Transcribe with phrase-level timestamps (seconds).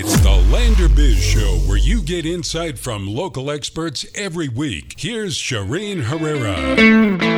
[0.00, 4.94] It's the Lander Biz Show where you get insight from local experts every week.
[4.96, 6.54] Here's Shireen Herrera.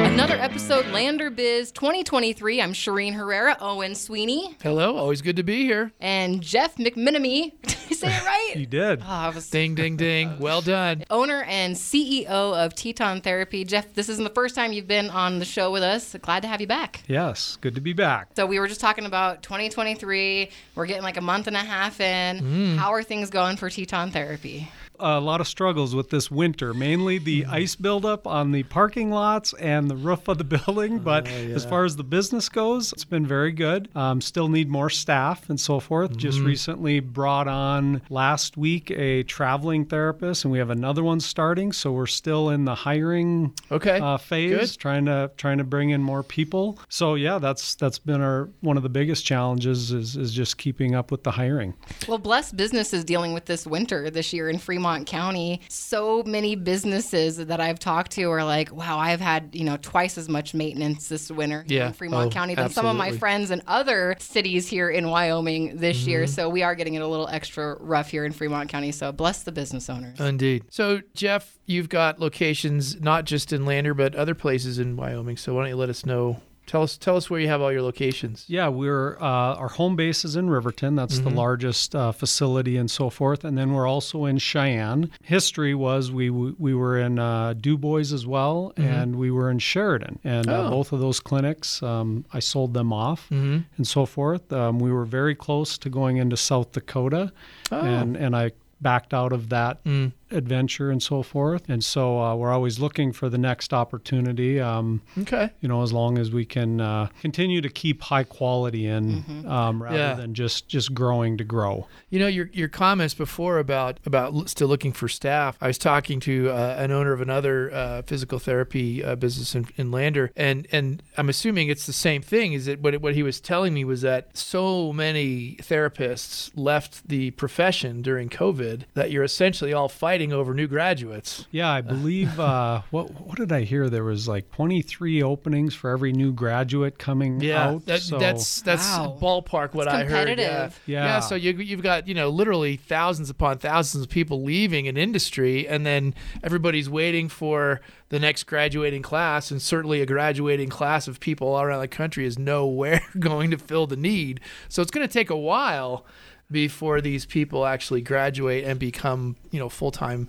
[0.07, 2.61] Another episode, Lander Biz 2023.
[2.61, 5.93] I'm Shireen Herrera, Owen Sweeney, Hello, always good to be here.
[6.01, 7.53] and Jeff McMenamy.
[7.63, 8.53] Did I say it right?
[8.57, 9.03] You did.
[9.07, 10.39] Oh, was Ding, ding, ding.
[10.39, 11.05] Well done.
[11.11, 13.65] owner and CEO of Teton Therapy.
[13.65, 16.15] Jeff, this isn't the first time you've been on the show with us.
[16.23, 17.03] Glad to have you back.
[17.09, 18.29] Yes, good to be back.
[18.37, 20.51] So we were just talking about 2023.
[20.75, 22.50] We're getting like a month and a half in.
[22.51, 22.77] Mm.
[22.77, 24.69] How are things going for Teton Therapy?
[25.03, 29.53] A lot of struggles with this winter, mainly the ice buildup on the parking lots
[29.55, 30.99] and the roof of the building.
[30.99, 33.89] But as far as the business goes, it's been very good.
[33.95, 36.17] Um, still need more staff and so forth.
[36.17, 41.73] Just recently brought on last week a traveling therapist, and we have another one starting.
[41.73, 43.99] So we're still in the hiring Okay.
[44.01, 44.79] uh, phase, Good.
[44.81, 46.79] trying to trying to bring in more people.
[46.89, 50.95] So yeah, that's that's been our one of the biggest challenges is is just keeping
[50.95, 51.75] up with the hiring.
[52.09, 55.61] Well, Blessed Business is dealing with this winter this year in Fremont County.
[55.69, 60.19] So many businesses that I've talked to are like, wow, I've had, you know, twice
[60.19, 61.89] as much maintenance this winter Yeah.
[61.89, 65.77] in Fremont Oh, County than some of my friends in other cities here in Wyoming
[65.77, 66.25] this year.
[66.25, 66.33] Mm-hmm.
[66.33, 68.93] So we are getting it a little extra rough here in Fremont County.
[68.93, 70.19] So bless the business owners.
[70.21, 70.65] Indeed.
[70.71, 75.37] So, Jeff, you've got locations not just in Lander, but other places in Wyoming.
[75.37, 76.41] So, why don't you let us know?
[76.71, 78.45] Tell us, tell us where you have all your locations.
[78.47, 80.95] Yeah, we're uh, our home base is in Riverton.
[80.95, 83.43] That's the largest uh, facility and so forth.
[83.45, 85.11] And then we're also in Cheyenne.
[85.25, 90.21] History was we we were in uh, Dubois as well, and we were in Sheridan.
[90.23, 90.71] And uh, Oh.
[90.71, 93.65] both of those clinics, um, I sold them off Mhm.
[93.77, 94.53] and so forth.
[94.53, 97.33] Um, we were very close to going into South Dakota,
[97.73, 97.81] Oh.
[97.81, 100.13] and and I backed out of that Mm.
[100.33, 101.69] Adventure and so forth.
[101.69, 104.61] And so uh, we're always looking for the next opportunity.
[104.61, 105.51] Um, Okay.
[105.61, 109.83] you know, as long as we can uh, continue to keep high quality in, um,
[109.83, 110.15] rather Yeah.
[110.15, 111.87] than just just growing to grow.
[112.11, 115.57] You know your your comments before about about still looking for staff.
[115.61, 119.67] I was talking to uh, an owner of another uh, physical therapy uh, business in,
[119.77, 122.53] in Lander, and and I'm assuming it's the same thing.
[122.53, 127.31] Is it what what he was telling me was that so many therapists left the
[127.33, 131.47] profession during COVID that you're essentially all fighting over new graduates.
[131.51, 132.39] Yeah, I believe.
[132.39, 133.89] Uh, what what did I hear?
[133.89, 137.87] There was like 23 openings for every new graduate coming Yeah, out.
[137.87, 139.17] that, so, that's that's Wow.
[139.21, 140.29] ballpark what It's I heard.
[140.29, 140.35] Yeah.
[140.37, 140.81] competitive.
[140.87, 141.21] Yeah.
[141.21, 145.67] So you you've got you know literally thousands upon thousands of people leaving an industry,
[145.67, 151.21] and then everybody's waiting for the next graduating class, and certainly a graduating class of
[151.21, 154.41] people all around the country is nowhere going to fill the need.
[154.69, 156.05] So it's going to take a while
[156.51, 160.29] before these people actually graduate and become you know full time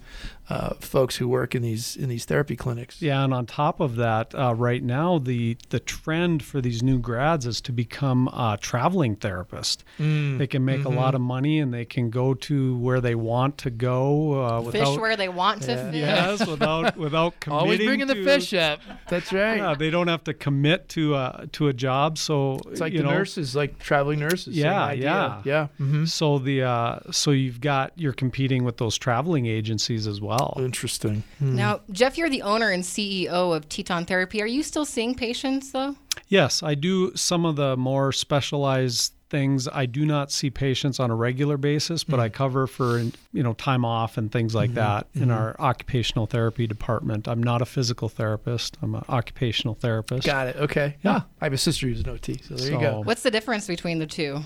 [0.52, 3.02] uh, folks who work in these in these therapy clinics.
[3.02, 7.00] Yeah, and on top of that, uh, right now the the trend for these new
[7.00, 9.84] grads is to become a traveling therapist.
[10.00, 10.38] Mm.
[10.38, 13.58] They can make a lot of money and they can go to where they want
[13.60, 15.96] to go uh, Fish where they want to fish.
[15.96, 17.60] yes, without without committing.
[17.62, 18.80] Always bringing the fish up.
[19.10, 19.58] That's right.
[19.58, 22.18] Yeah, they don't have to commit to a to a job.
[22.18, 24.56] So It's like you the know, nurses, like traveling nurses.
[24.56, 25.04] same Yeah, idea.
[25.06, 25.42] yeah.
[25.46, 25.68] yeah.
[25.78, 30.41] hmm So the uh, so you've got you're competing with those traveling agencies as well.
[30.58, 31.24] Interesting.
[31.40, 31.56] Hmm.
[31.56, 34.42] Now, Jeff, you're the owner and CEO of Teton Therapy.
[34.42, 35.96] Are you still seeing patients though?
[36.28, 39.68] Yes, I do some of the more specialized things.
[39.68, 42.36] I do not see patients on a regular basis, but I mm-hmm.
[42.36, 44.76] cover for you know time off and things like mm-hmm.
[44.76, 45.32] that in mm-hmm.
[45.32, 47.28] our occupational therapy department.
[47.28, 48.78] I'm not a physical therapist.
[48.82, 50.28] I'm an occupational therapist.
[50.28, 50.58] Got it.
[50.58, 50.98] Okay.
[51.04, 51.22] Yeah.
[51.22, 53.02] Ah, I have a sister who's an OT, so there you go.
[53.02, 54.42] What's the difference between the two?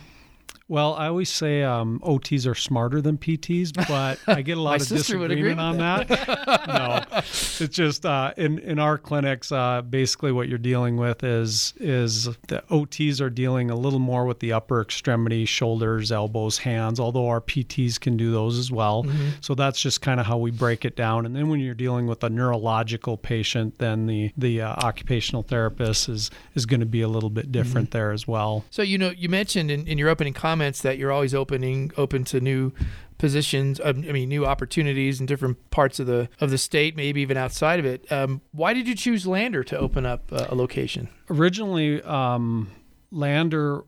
[0.68, 4.82] Well, I always say um, OTs are smarter than PTs, but I get a lot
[4.82, 6.68] of sister would agree disagreement on that.
[6.68, 11.76] no, it's just uh, in in our clinics, uh, basically what you're dealing with is
[11.78, 17.00] is the OTs are dealing a little more with the upper extremity, shoulders, elbows, hands.
[17.00, 19.04] Although our PTs can do those as well.
[19.04, 19.30] Mm-hmm.
[19.42, 21.28] So that's just kind of how we break it down.
[21.28, 26.10] And then when you're dealing with a neurological patient, then the the uh, occupational therapist
[26.10, 27.98] is is going to be a little bit different Mm-hmm.
[27.98, 28.64] there as well.
[28.72, 32.24] So you know, you mentioned in, in your opening comments that you're always opening open
[32.26, 32.74] to new
[33.18, 33.80] positions.
[33.84, 37.38] um, I mean, new opportunities in different parts of the of the state, maybe even
[37.38, 38.12] outside of it.
[38.12, 41.10] Um, why did you choose Lander to open up uh, a location?
[41.30, 42.72] originally um,
[43.12, 43.84] lander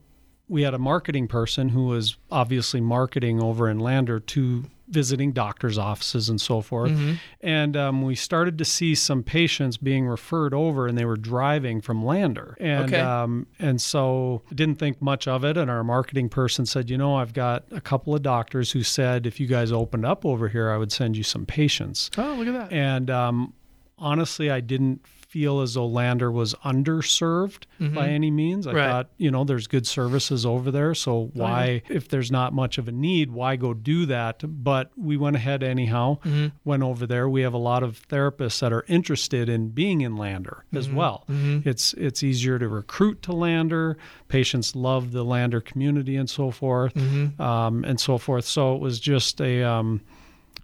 [0.50, 5.78] we had a marketing person who was obviously marketing over in lander to visiting doctors
[5.78, 6.94] offices and so forth.
[7.42, 11.82] And um, we started to see some patients being referred over and they were driving
[11.82, 12.56] from lander.
[12.60, 13.00] And Okay.
[13.00, 15.58] um, and so didn't think much of it.
[15.58, 19.26] And our marketing person said you know i've got a couple of doctors who said
[19.26, 22.10] if you guys opened up over here i would send you some patients.
[22.18, 22.72] Oh, look at that.
[22.72, 23.54] and um,
[23.98, 25.02] honestly, I didn't
[25.38, 28.66] feel as though Lander was underserved by any means.
[28.66, 28.78] I Mm-hmm.
[28.78, 28.90] Right.
[28.90, 30.94] thought, you know, there's good services over there.
[30.96, 34.42] So why, if there's not much of a need, why go do that?
[34.64, 36.48] But we went ahead anyhow, Mm-hmm.
[36.66, 37.30] went over there.
[37.30, 40.78] We have a lot of therapists that are interested in being in Lander Mm-hmm.
[40.78, 41.26] as well.
[41.30, 43.98] It's it's easier to recruit to Lander.
[44.28, 47.40] Patients love the Lander community and so forth, Mm-hmm.
[47.42, 48.46] um, and so forth.
[48.46, 50.02] So it was just a um,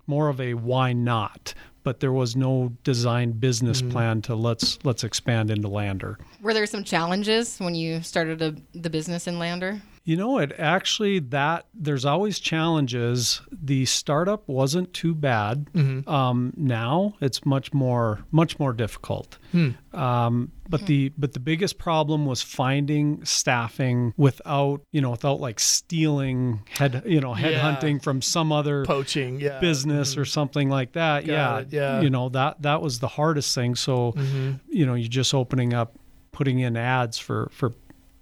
[0.07, 1.53] more of a why not.
[1.83, 3.91] But there was no design business Mm-hmm.
[3.91, 6.17] plan to let's let's expand into Lander.
[6.41, 9.81] Were there some challenges when you started a, the business in Lander?
[10.05, 13.41] You know, it actually that there's always challenges.
[13.51, 15.67] The startup wasn't too bad.
[16.07, 19.38] Um, now it's much more much more difficult.
[19.94, 25.59] Um, but the but the biggest problem was finding staffing without you know without like
[25.61, 27.51] stealing head you know Yeah.
[27.77, 29.59] headhunting from some other Poaching, yeah.
[29.59, 31.25] business or something like that.
[31.25, 31.91] yeah, it, yeah.
[31.94, 32.03] Mm-hmm.
[32.03, 33.75] You know that that was the hardest thing.
[33.75, 34.13] So,
[34.69, 35.95] you know, you're just opening up,
[36.33, 37.71] putting in ads for for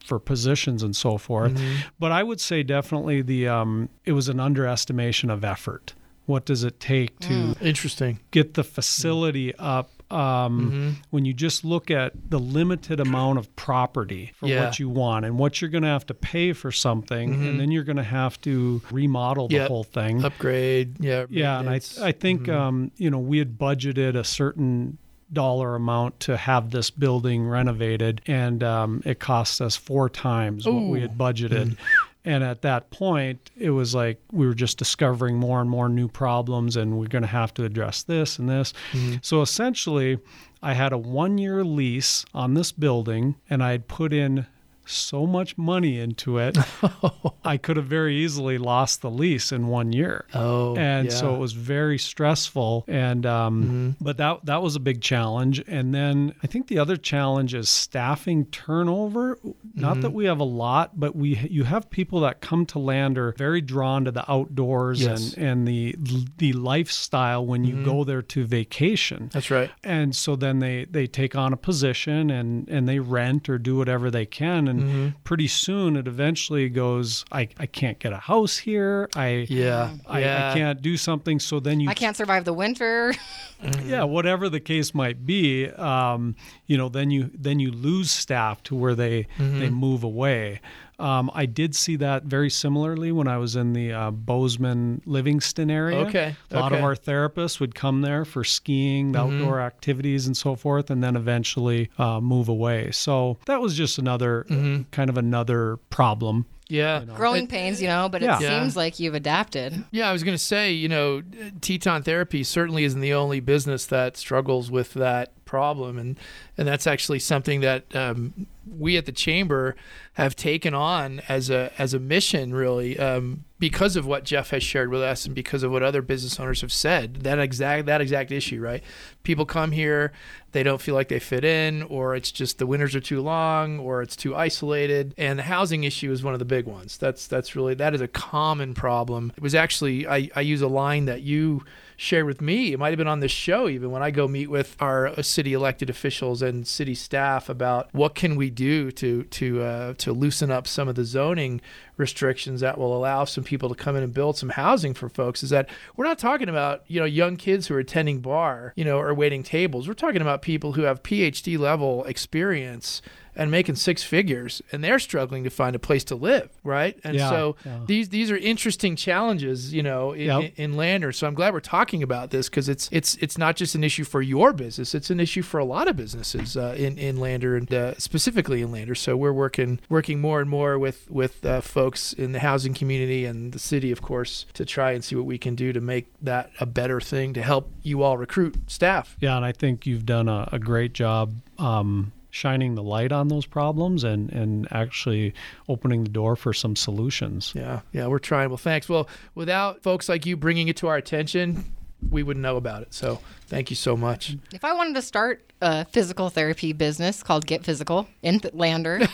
[0.03, 1.53] for positions and so forth.
[1.53, 1.88] Mm-hmm.
[2.00, 5.94] But I would say definitely the um, it was an underestimation of effort.
[6.25, 7.62] What does it take to Mm.
[7.62, 8.19] Interesting.
[8.31, 9.89] get the facility up?
[10.12, 10.19] Um,
[10.59, 10.89] Mm-hmm.
[11.12, 14.65] When you just look at the limited amount of property for Yeah.
[14.65, 17.71] what you want and what you're going to have to pay for something, and then
[17.71, 19.62] you're going to have to remodel the Mm-hmm.
[19.62, 19.68] Yep.
[19.69, 21.25] whole thing Upgrade, yeah.
[21.30, 24.98] yeah and i i think um you know we had budgeted a certain
[25.33, 30.83] dollar amount to have this building renovated and um it cost us four times what
[30.89, 31.77] we had budgeted.
[32.23, 36.07] And at that point it was like we were just discovering more and more new
[36.07, 38.73] problems and we're going to have to address this and this.
[39.21, 40.19] So essentially
[40.63, 44.45] i had a one year lease on this building and i had put in
[44.85, 46.57] so much money into it
[47.45, 50.25] i could have very easily lost the lease in one year.
[50.33, 52.85] Oh, and so it was very stressful.
[52.87, 53.89] And um, mm-hmm.
[54.03, 55.63] but that that was a big challenge.
[55.67, 59.37] And then i think the other challenge is staffing turnover.
[59.73, 60.15] Not that mm-hmm.
[60.15, 63.61] we have a lot but we you have people that come to land lander very
[63.61, 65.33] drawn to the outdoors Yes.
[65.33, 65.95] and and the
[66.37, 68.09] the lifestyle when you go mm-hmm.
[68.09, 69.29] there to vacation.
[69.33, 69.71] That's right.
[69.83, 73.77] and so then they they take on a position and and they rent or do
[73.77, 75.07] whatever they can and Mm-hmm.
[75.23, 79.91] pretty soon it eventually goes i i can't get a house here i Yeah.
[80.07, 80.50] I, yeah.
[80.51, 81.39] I can't do something.
[81.39, 83.13] So then you, I can't survive the winter.
[83.85, 86.35] yeah, whatever the case might be, um,
[86.65, 89.59] you know, then you then you lose staff to where they Mm-hmm.
[89.59, 90.62] they move away.
[91.01, 95.71] Um, I did see that very similarly when I was in the uh, Bozeman, Livingston
[95.71, 95.98] area.
[96.00, 96.75] Okay, a lot of okay.
[96.75, 96.83] Mm-hmm.
[96.86, 101.15] our therapists would come there for skiing, the outdoor activities, and so forth, and then
[101.15, 102.92] eventually uh, move away.
[102.92, 104.83] So that was just another Mm-hmm.
[104.92, 106.45] kind of another problem.
[106.69, 107.03] Yeah.
[107.03, 108.38] Growing pains, you know, but Yeah.
[108.38, 108.59] it Yeah.
[108.62, 109.83] seems like you've adapted.
[109.92, 111.21] Yeah, I was going to say, you know,
[111.59, 116.18] Teton Therapy certainly isn't the only business that struggles with that problem, and
[116.57, 119.75] and that's actually something that um, we at the chamber
[120.13, 124.61] have taken on as a as a mission, really, um, because of what Jeff has
[124.61, 127.21] shared with us, and because of what other business owners have said.
[127.21, 128.83] That exact that exact issue, right?
[129.23, 130.11] People come here,
[130.51, 133.79] they don't feel like they fit in, or it's just the winters are too long,
[133.79, 136.97] or it's too isolated, and the housing issue is one of the big ones.
[136.97, 139.31] That's that's really that is a common problem.
[139.35, 141.63] It was actually I, I use a line that you
[142.01, 142.73] shared with me.
[142.73, 145.21] It might have been on this show even when I go meet with our uh,
[145.21, 150.13] city elected officials and city staff about what can we do to to uh, to
[150.13, 151.62] loosen up some of the zoning
[151.98, 155.44] restrictions that will allow some people to come in and build some housing for folks.
[155.44, 158.86] Is that we're not talking about you know young kids who are attending bar you
[158.86, 159.88] know or waiting tables.
[159.88, 163.01] We're talking about people who have PhD level experience
[163.35, 167.15] and making six figures and they're struggling to find a place to live right and
[167.15, 167.79] Yeah, so yeah.
[167.85, 170.41] these these are interesting challenges you know in, Yep.
[170.41, 173.55] in, in Lander so I'm glad we're talking about this because it's it's it's not
[173.55, 176.75] just an issue for your business it's an issue for a lot of businesses uh,
[176.77, 180.77] in in Lander and uh, specifically in Lander so we're working working more and more
[180.79, 184.91] with with uh, folks in the housing community and the city of course to try
[184.91, 188.03] and see what we can do to make that a better thing to help you
[188.03, 192.75] all recruit staff Yeah, and I think you've done a, a great job um, shining
[192.75, 195.33] the light on those problems and, and actually
[195.69, 197.51] opening the door for some solutions.
[197.55, 198.50] Yeah, yeah, we're trying.
[198.50, 198.89] Well, thanks.
[198.89, 201.65] Well, without folks like you bringing it to our attention,
[202.09, 202.93] we wouldn't know about it.
[202.93, 204.35] So, thank you so much.
[204.53, 209.00] If I wanted to start a physical therapy business called Get Physical in Th- Lander,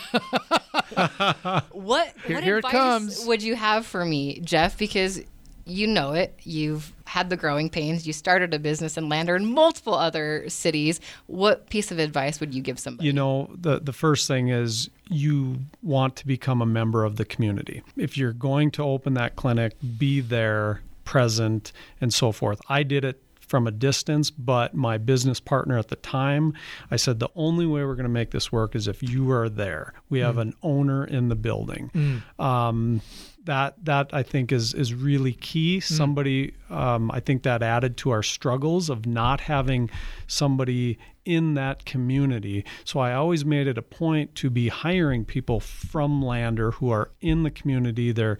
[1.72, 3.26] what, Here- what here it advice comes.
[3.26, 4.78] would you have for me, Jeff?
[4.78, 5.20] Because
[5.66, 6.38] you know it.
[6.44, 8.06] You've had the growing pains.
[8.06, 11.00] You started a business in Lander and multiple other cities.
[11.26, 13.06] What piece of advice would you give somebody?
[13.06, 17.24] You know, the, the first thing is you want to become a member of the
[17.24, 17.82] community.
[17.96, 22.60] If you're going to open that clinic, be there, present, and so forth.
[22.68, 26.52] I did it from a distance, but my business partner at the time,
[26.90, 29.48] I said the only way we're going to make this work is if you are
[29.48, 29.94] there.
[30.10, 32.22] We have an owner in the building.
[32.38, 33.00] Um,
[33.48, 35.80] that that I think is is really key.
[35.80, 39.88] Somebody, um, I think that added to our struggles of not having
[40.26, 42.64] somebody in that community.
[42.84, 47.10] So I always made it a point to be hiring people from Lander who are
[47.22, 48.12] in the community.
[48.12, 48.38] They're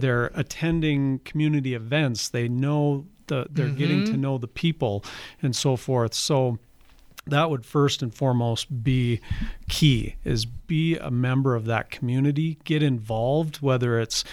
[0.00, 2.28] they're attending community events.
[2.28, 5.04] They know the they're getting to know the people
[5.42, 6.14] and so forth.
[6.14, 6.58] So
[7.26, 9.20] that would first and foremost be
[9.68, 14.24] key is be a member of that community get involved whether it's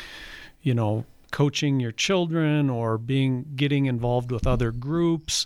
[0.61, 5.45] you know coaching your children or being getting involved with other groups.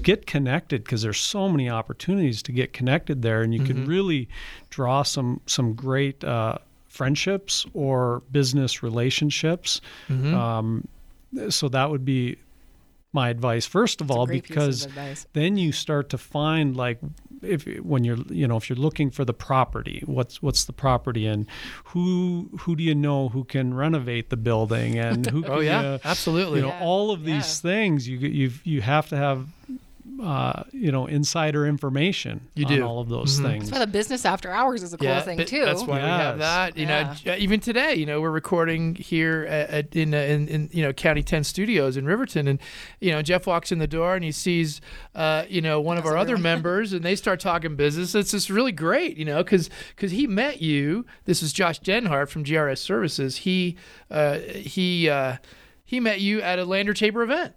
[0.00, 4.28] Get connected because there's so many opportunities to get connected there and you can really
[4.70, 9.80] draw some some great uh, friendships or business relationships.
[10.34, 10.88] Um,
[11.48, 12.36] so that would be
[13.14, 14.88] my advice first of That's all piece of because
[15.32, 16.98] then you start to find like
[17.42, 21.26] if when you're you know if you're looking for the property what's what's the property
[21.26, 21.46] and
[21.86, 25.80] who who do you know who can renovate the building and who Oh can, yeah,
[25.80, 26.60] uh, absolutely.
[26.60, 27.36] you know Yeah, all of yeah.
[27.36, 29.46] these things you you you have to have
[30.22, 32.82] uh, you know insider information You on do.
[32.82, 33.42] all of those Mhm.
[33.42, 35.64] things That's why the business after hours is a cool thing but too.
[35.64, 36.76] That's why we have that.
[36.76, 37.14] You know, Yeah.
[37.14, 40.82] j- even today, you know, we're recording here at, at, in, uh, in in you
[40.82, 42.58] know County Ten Studios in Riverton, and
[43.00, 44.80] you know Jeff walks in the door and he sees,
[45.14, 46.42] uh, you know, one of our other everyone?
[46.42, 48.14] members, and they start talking business.
[48.14, 51.06] It's just really great, you know, because because he met you.
[51.24, 53.38] This is Josh Denhart from GRS Services.
[53.38, 53.76] He
[54.10, 55.36] uh, he uh,
[55.84, 57.54] he met you at a Lander Tabor event.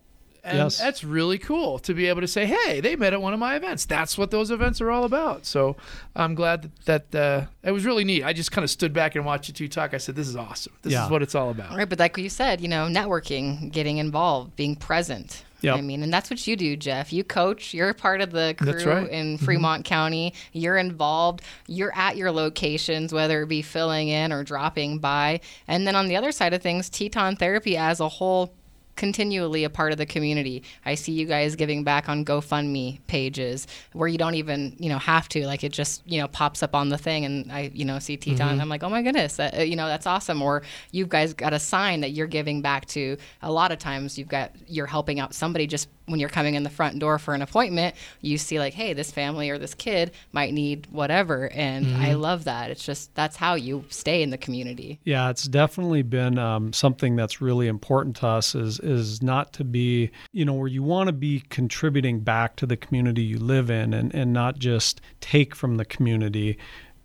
[0.48, 0.78] And Yes.
[0.80, 3.56] that's really cool to be able to say, "Hey, they met at one of my
[3.56, 5.46] events." That's what those events are all about.
[5.46, 5.76] So
[6.16, 8.24] I'm glad that, that uh, it was really neat.
[8.24, 9.94] I just kind of stood back and watched you two talk.
[9.94, 10.74] I said, "This is awesome.
[10.82, 11.06] This Yeah.
[11.06, 14.56] is what it's all about." Right, but like you said, you know, networking, getting involved,
[14.56, 15.44] being present.
[15.62, 15.76] Yep.
[15.78, 17.12] I mean, and that's what you do, Jeff.
[17.12, 17.74] You coach.
[17.74, 19.06] You're part of the crew That's right.
[19.06, 19.14] Mm-hmm.
[19.14, 20.36] in Fremont County.
[20.54, 21.42] You're involved.
[21.66, 25.40] You're at your locations, whether it be filling in or dropping by.
[25.68, 28.54] And then on the other side of things, Teton Therapy as a whole
[28.98, 30.64] continually a part of the community.
[30.86, 34.98] I see you guys giving back on GoFundMe pages where you don't even, you know,
[34.98, 35.46] have to.
[35.46, 38.18] Like it just, you know, pops up on the thing and I, you know, see
[38.18, 38.54] Teton.
[38.54, 38.62] Mm-hmm.
[38.62, 40.42] I'm like, oh my goodness, that, uh, you know, that's awesome.
[40.42, 43.18] Or you guys got a sign that you're giving back to.
[43.42, 46.64] A lot of times you've got, you're helping out somebody just when you're coming in
[46.64, 50.12] the front door for an appointment, you see like, hey, this family or this kid
[50.32, 51.50] might need whatever.
[51.52, 52.22] And I Mm-hmm.
[52.22, 52.72] love that.
[52.72, 55.00] It's just, that's how you stay in the community.
[55.04, 58.56] Yeah, it's definitely been um, something that's really important to us.
[58.56, 62.66] Is is not to be, you know, where you want to be contributing back to
[62.66, 66.58] the community you live in, and and not just take from the community,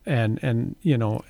[0.07, 1.23] and and you know,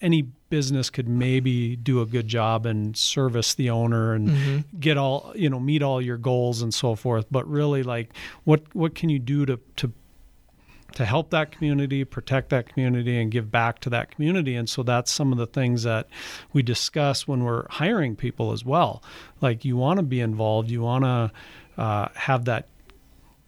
[0.00, 4.78] any business could maybe do a good job and service the owner and mm-hmm.
[4.78, 7.26] get all you know meet all your goals and so forth.
[7.30, 8.12] But really, like,
[8.44, 9.92] what what can you do to to
[10.94, 14.54] to help that community, protect that community, and give back to that community.
[14.56, 16.08] And so that's some of the things that
[16.52, 19.02] we discuss when we're hiring people as well.
[19.40, 21.32] Like you want to be involved, you want to
[21.82, 22.68] uh, have that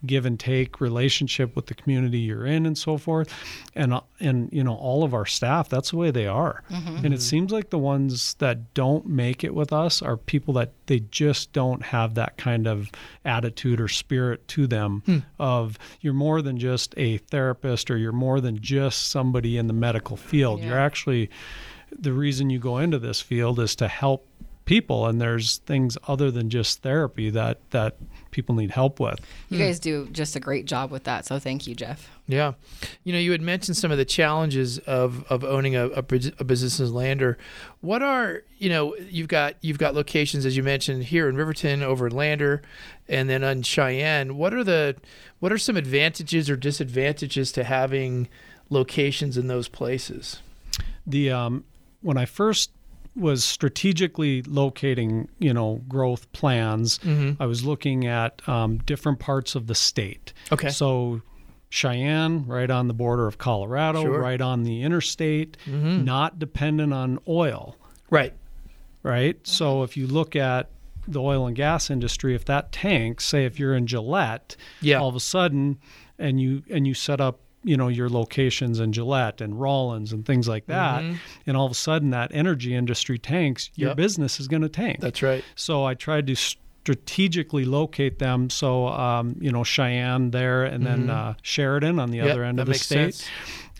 [0.04, 3.32] give and take relationship with the community you're in and so forth.
[3.74, 6.62] And uh, and you know all of our staff that's the way they are.
[6.70, 6.96] Mm-hmm.
[6.96, 7.18] And it mm-hmm.
[7.18, 11.52] seems like the ones that don't make it with us are people that they just
[11.52, 12.90] don't have that kind of
[13.24, 15.18] attitude or spirit to them hmm.
[15.38, 19.72] of you're more than just a therapist or you're more than just somebody in the
[19.72, 20.62] medical field.
[20.62, 21.30] You're actually
[21.90, 24.26] the reason you go into this field is to help
[24.64, 25.06] people.
[25.06, 27.96] And there's things other than just therapy that that
[28.36, 31.26] people need help with You guys do just a great job with that.
[31.26, 32.08] So thank you, Jeff.
[32.28, 32.52] Yeah,
[33.02, 36.04] you know, you had mentioned some of the challenges of, of owning a, a,
[36.38, 37.38] a business as Lander.
[37.80, 41.82] What are you know you've got you've got locations as you mentioned here in Riverton,
[41.82, 42.62] over in Lander,
[43.08, 44.36] and then on Cheyenne.
[44.36, 44.96] What are the
[45.40, 48.28] what are some advantages or disadvantages to having
[48.70, 50.42] locations in those places?
[51.06, 51.64] the um,
[52.02, 52.70] when I first
[53.16, 57.42] was strategically locating, you know, growth plans, Mm-hmm.
[57.42, 60.32] I was looking at um, different parts of the state.
[60.52, 60.68] Okay.
[60.68, 61.22] So
[61.70, 64.20] Cheyenne, right on the border of Colorado, Sure.
[64.20, 66.04] right on the interstate, Mm-hmm.
[66.04, 67.76] not dependent on oil,
[68.10, 68.34] Right.
[69.02, 69.44] right?
[69.46, 70.70] So if you look at
[71.08, 74.98] the oil and gas industry, if that tanks, say if you're in Gillette, Yeah.
[75.00, 75.78] all of a sudden,
[76.18, 80.24] and you and you set up, you know, your locations in Gillette and Rawlins and
[80.24, 81.04] things like that,
[81.46, 83.96] and all of a sudden that energy industry tanks, your Yep.
[83.96, 85.00] business is going to tank.
[85.00, 85.44] That's right.
[85.56, 88.48] So I tried to strategically locate them.
[88.50, 92.60] So um, you know Cheyenne there, and then uh, Sheridan on the Yep, other end
[92.60, 93.30] of the state, sense.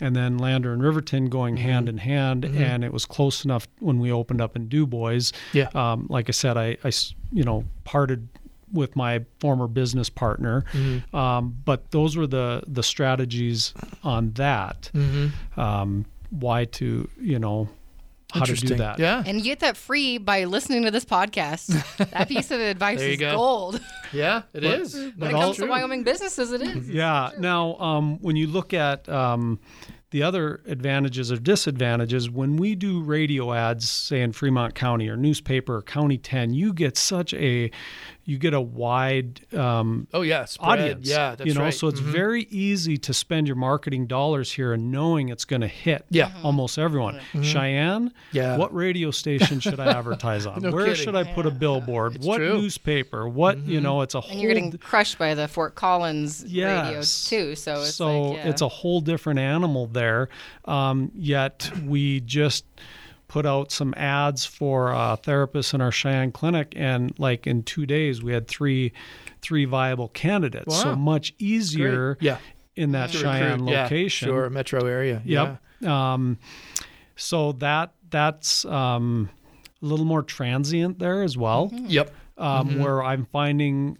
[0.01, 1.63] and then Lander and Riverton going Mm-hmm.
[1.65, 2.43] hand in hand.
[2.45, 5.31] And it was close enough when we opened up in Dubois.
[5.53, 5.69] Yeah.
[5.73, 6.91] Um, like I said, I, I,
[7.31, 8.27] you know parted
[8.71, 10.63] with my former business partner.
[10.73, 11.15] Mm-hmm.
[11.15, 14.89] Um, but those were the the strategies on that.
[14.93, 15.59] Mm-hmm.
[15.59, 17.69] Um, why to you know
[18.33, 18.99] how to do that.
[18.99, 19.23] Yeah.
[19.25, 21.67] And you get that free by listening to this podcast.
[22.11, 23.35] that piece of advice is go.
[23.35, 23.81] gold.
[24.11, 24.95] Yeah, it is.
[24.95, 26.89] When But it all- comes to Wyoming businesses, it is.
[26.89, 27.31] Yeah.
[27.39, 29.59] Now, um, when you look at um,
[30.11, 35.15] the other advantages or disadvantages, when we do radio ads, say in Fremont County or
[35.15, 37.71] newspaper or County 10, you get such a
[38.29, 40.67] you get a wide um, Oh yeah, spread.
[40.79, 41.07] audience.
[41.07, 41.73] Yeah, that's you know, right.
[41.73, 42.11] so it's Mhm.
[42.11, 46.31] very easy to spend your marketing dollars here and knowing it's going to hit Yeah.
[46.43, 47.21] almost everyone.
[47.41, 48.57] Cheyenne, Yeah.
[48.57, 50.61] what radio station should I advertise on?
[50.67, 51.05] No Where kidding.
[51.05, 52.21] should I put a billboard?
[52.21, 52.61] what true.
[52.61, 53.29] newspaper?
[53.29, 54.01] What you know?
[54.01, 56.65] It's a whole And you're getting crushed by the Fort Collins radio
[56.99, 57.29] Yes.
[57.29, 57.55] too.
[57.55, 58.49] So it's so like, yeah.
[58.49, 60.27] it's a whole different animal there.
[60.65, 62.65] Um, yet we just
[63.27, 67.85] put out some ads for uh, therapists in our Cheyenne clinic, and like in two
[67.85, 68.93] days we had three
[69.41, 70.81] three viable candidates.
[70.81, 72.25] So much easier Great.
[72.25, 72.37] Yeah.
[72.75, 73.69] in that To Cheyenne recruit.
[73.71, 74.27] Yeah, location.
[74.29, 75.21] Sure, metro area.
[75.25, 75.61] Yep.
[75.87, 76.39] Um,
[77.15, 79.29] so that that's um,
[79.81, 81.87] a little more transient there as well Yeah.
[82.03, 82.13] Yep.
[82.37, 83.97] um, where I'm finding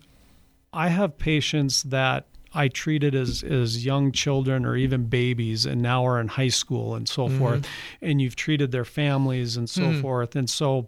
[0.74, 2.26] I have patients that
[2.58, 6.96] I treated as, as young children or even babies and now are in high school
[6.96, 7.68] and so forth.
[8.02, 10.36] And you've treated their families and so forth.
[10.36, 10.88] And so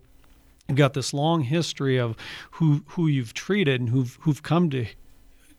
[0.68, 2.16] you've got this long history of
[2.52, 4.86] who, who you've treated and who've, who've come to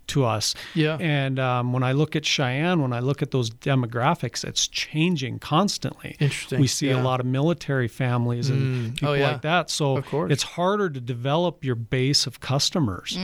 [0.06, 0.56] to us.
[0.74, 0.96] Yeah.
[0.98, 5.38] And um, when I look at Cheyenne, when I look at those demographics, it's changing
[5.38, 6.16] constantly.
[6.18, 6.58] Interesting.
[6.60, 7.00] We see Yeah.
[7.00, 8.94] a lot of military families and Mm.
[8.94, 9.30] people Oh, yeah.
[9.30, 9.70] like that.
[9.70, 10.32] So Of course.
[10.32, 13.16] it's harder to develop your base of customers.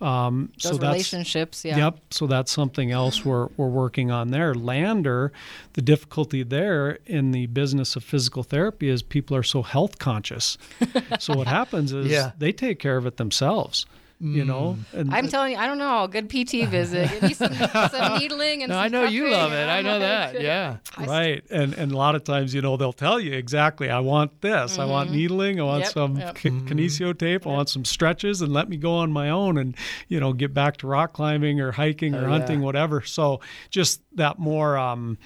[0.00, 1.64] Um, so those that's relationships.
[1.64, 1.76] Yeah.
[1.78, 1.98] Yep.
[2.12, 4.54] So that's something else we're, we're working on there.
[4.54, 5.32] Lander,
[5.72, 10.56] the difficulty there in the business of physical therapy is people are so health conscious.
[11.18, 12.32] so what happens is Yeah.
[12.38, 13.86] they take care of it themselves.
[14.20, 14.98] You know, mm.
[15.00, 16.02] and I'm telling you, I don't know.
[16.02, 17.08] A good PT visit.
[17.08, 19.68] Give me some, some needling and No, some I know you love it.
[19.68, 20.40] I know that.
[20.48, 20.78] Yeah.
[20.98, 24.40] right and and a lot of times you know they'll tell you exactly i want
[24.40, 25.16] this i want mm-hmm.
[25.18, 26.34] needling i want Yep, some yep.
[26.36, 26.66] ki- mm-hmm.
[26.68, 29.76] kinesio tape i want some stretches and let me go on my own and
[30.08, 32.66] you know get back to rock climbing or hiking or Oh, hunting yeah.
[32.66, 35.18] whatever so just that more um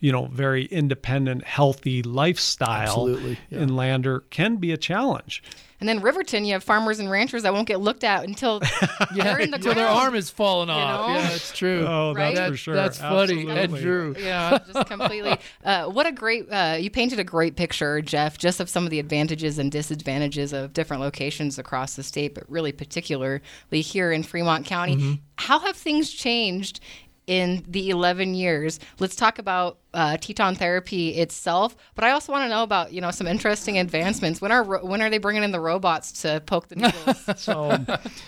[0.00, 3.58] you know very independent healthy lifestyle Absolutely, yeah.
[3.60, 5.42] in lander can be a challenge
[5.80, 8.60] And then Riverton, you have farmers and ranchers that won't get looked at until
[9.16, 11.08] they're in the Until their arm is falling off.
[11.08, 11.14] know?
[11.14, 11.86] Yeah, it's true.
[11.88, 12.34] oh Right?
[12.34, 13.82] that's for sure That's funny and Absolutely.
[13.82, 14.14] true.
[14.18, 15.36] Yeah, just completely.
[15.64, 16.50] Uh, what a great!
[16.50, 20.52] Uh, you painted a great picture, Jeff, just of some of the advantages and disadvantages
[20.54, 24.96] of different locations across the state, but really particularly here in Fremont County.
[24.96, 25.12] Mm-hmm.
[25.36, 26.80] How have things changed?
[27.26, 31.76] In the 11 years, let's talk about uh, Teton therapy itself.
[31.94, 34.40] But I also want to know about you know some interesting advancements.
[34.40, 37.24] When are ro- when are they bringing in the robots to poke the needles?
[37.40, 37.76] so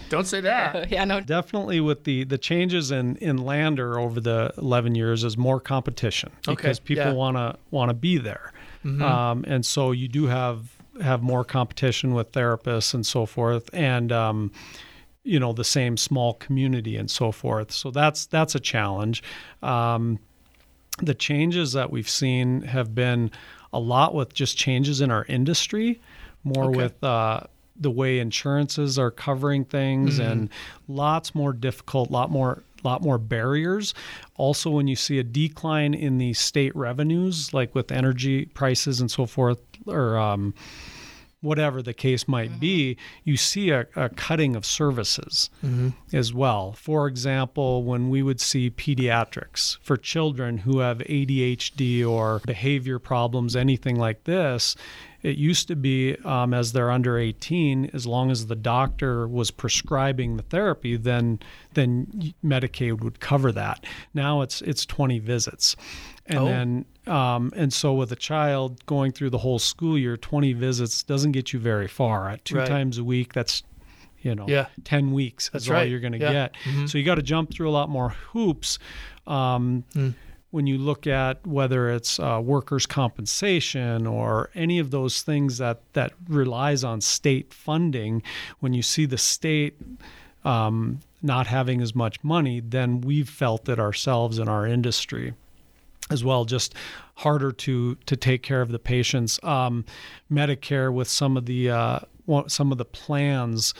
[0.08, 0.90] Don't say that.
[0.92, 5.36] yeah, no, definitely with the the changes in in lander over the 11 years is
[5.36, 7.08] more competition Okay, because people yeah.
[7.10, 7.16] Mm-hmm.
[7.16, 8.52] want to want to be there
[8.84, 14.12] um, and so you do have have more competition with therapists and so forth and
[14.12, 14.52] um,
[15.24, 19.22] you know the same small community and so forth so that's that's a challenge
[19.62, 20.18] um,
[20.98, 23.30] the changes that we've seen have been
[23.72, 26.00] a lot with just changes in our industry,
[26.44, 26.76] more Okay.
[26.76, 27.40] with uh,
[27.80, 30.50] the way insurances are covering things, and
[30.88, 33.94] lots more difficult, lot more lot more barriers.
[34.36, 39.10] Also, when you see a decline in the state revenues, like with energy prices and
[39.10, 40.52] so forth, or um,
[41.42, 42.60] whatever the case might mm-hmm.
[42.60, 45.90] be, you see a, a cutting of services mm-hmm.
[46.16, 46.72] as well.
[46.72, 53.54] For example, when we would see pediatrics for children who have ADHD or behavior problems,
[53.54, 54.76] anything like this,
[55.22, 59.50] it used to be um, as they're under 18, as long as the doctor was
[59.50, 61.38] prescribing the therapy, then
[61.74, 63.84] then Medicaid would cover that.
[64.14, 65.76] Now it's it's 20 visits,
[66.26, 66.44] and Oh.
[66.46, 71.02] then um, and so with a child going through the whole school year, 20 visits
[71.02, 72.28] doesn't get you very far.
[72.28, 72.66] At two Right.
[72.68, 73.62] times a week, that's
[74.22, 74.66] you know Yeah.
[74.84, 75.88] 10 weeks That's is all right.
[75.90, 76.32] you're going to Yeah.
[76.32, 76.54] get.
[76.64, 76.88] Mhm.
[76.88, 78.78] So you got to jump through a lot more hoops.
[79.26, 80.14] Um, Mm.
[80.52, 85.80] When you look at whether it's uh, workers' compensation or any of those things that,
[85.94, 88.22] that relies on state funding,
[88.60, 89.76] when you see the state
[90.44, 95.34] um, not having as much money, then we've felt it ourselves in our industry
[96.10, 96.74] as well just
[97.14, 99.40] harder to to take care of the patients.
[99.42, 99.84] Um,
[100.30, 102.00] medicare with some of the uh,
[102.46, 103.74] some of the plans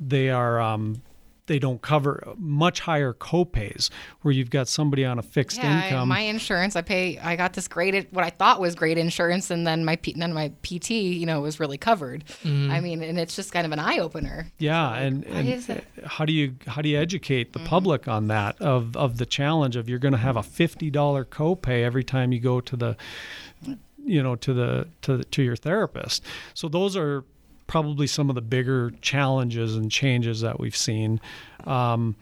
[0.00, 1.02] they are um,
[1.48, 3.90] they don't cover much higher copays
[4.22, 6.08] where you've got somebody on a fixed Yeah, I- income.
[6.08, 7.18] my insurance, I pay.
[7.18, 10.30] I got this great, what I thought was great insurance, and then my P, of
[10.30, 12.24] my PT, you know, was really covered.
[12.44, 12.70] Mm-hmm.
[12.70, 14.46] I mean, and it's just kind of an eye opener.
[14.58, 15.70] yeah, and, why and is
[16.04, 17.68] how do you how do you educate the mm-hmm.
[17.68, 21.24] public on that of of the challenge of you're going to have a fifty dollar
[21.24, 22.96] copay every time you go to the
[24.04, 26.24] you know to the to the, to your therapist.
[26.54, 27.24] So those are
[27.68, 31.20] probably some of the bigger challenges and changes that we've seen.
[31.64, 32.16] Um,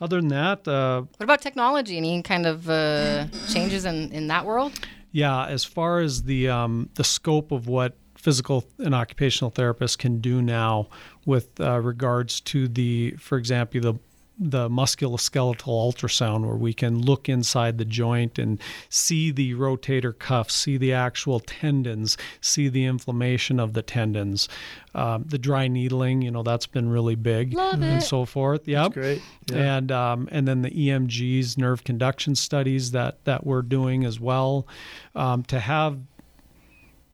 [0.00, 1.98] other than that, uh, What about technology?
[1.98, 4.72] Any kind of uh, changes in, in that world?
[5.12, 10.20] Yeah, as far as the um, the scope of what physical and occupational therapists can
[10.20, 10.88] do now
[11.24, 13.94] with uh, regards to the, for example, the
[14.38, 20.50] the musculoskeletal ultrasound where we can look inside the joint and see the rotator cuff,
[20.50, 24.48] see the actual tendons, see the inflammation of the tendons.
[24.94, 28.00] Um, the dry needling, you know, that's been really big Love and it.
[28.02, 28.66] so forth.
[28.66, 28.92] Yep.
[28.92, 29.22] Great.
[29.50, 29.76] Yeah.
[29.76, 34.66] And um, and then the EMGs, nerve conduction studies that that we're doing as well,
[35.14, 35.98] um, to have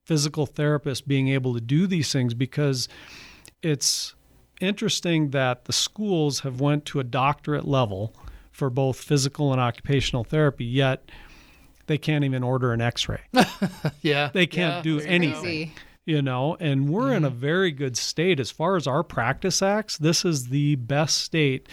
[0.04, 2.88] physical therapists being able to do these things because
[3.62, 4.14] it's
[4.62, 8.14] interesting that the schools have went to a doctorate level
[8.50, 11.10] for both physical and occupational therapy yet
[11.86, 13.20] they can't even order an x-ray
[14.02, 14.30] yeah.
[14.32, 14.98] they can't Yeah.
[14.98, 15.72] do anything Crazy.
[16.04, 17.38] you know and we're in a mm-hmm.
[17.38, 21.68] very good state as far as our practice acts this is the best state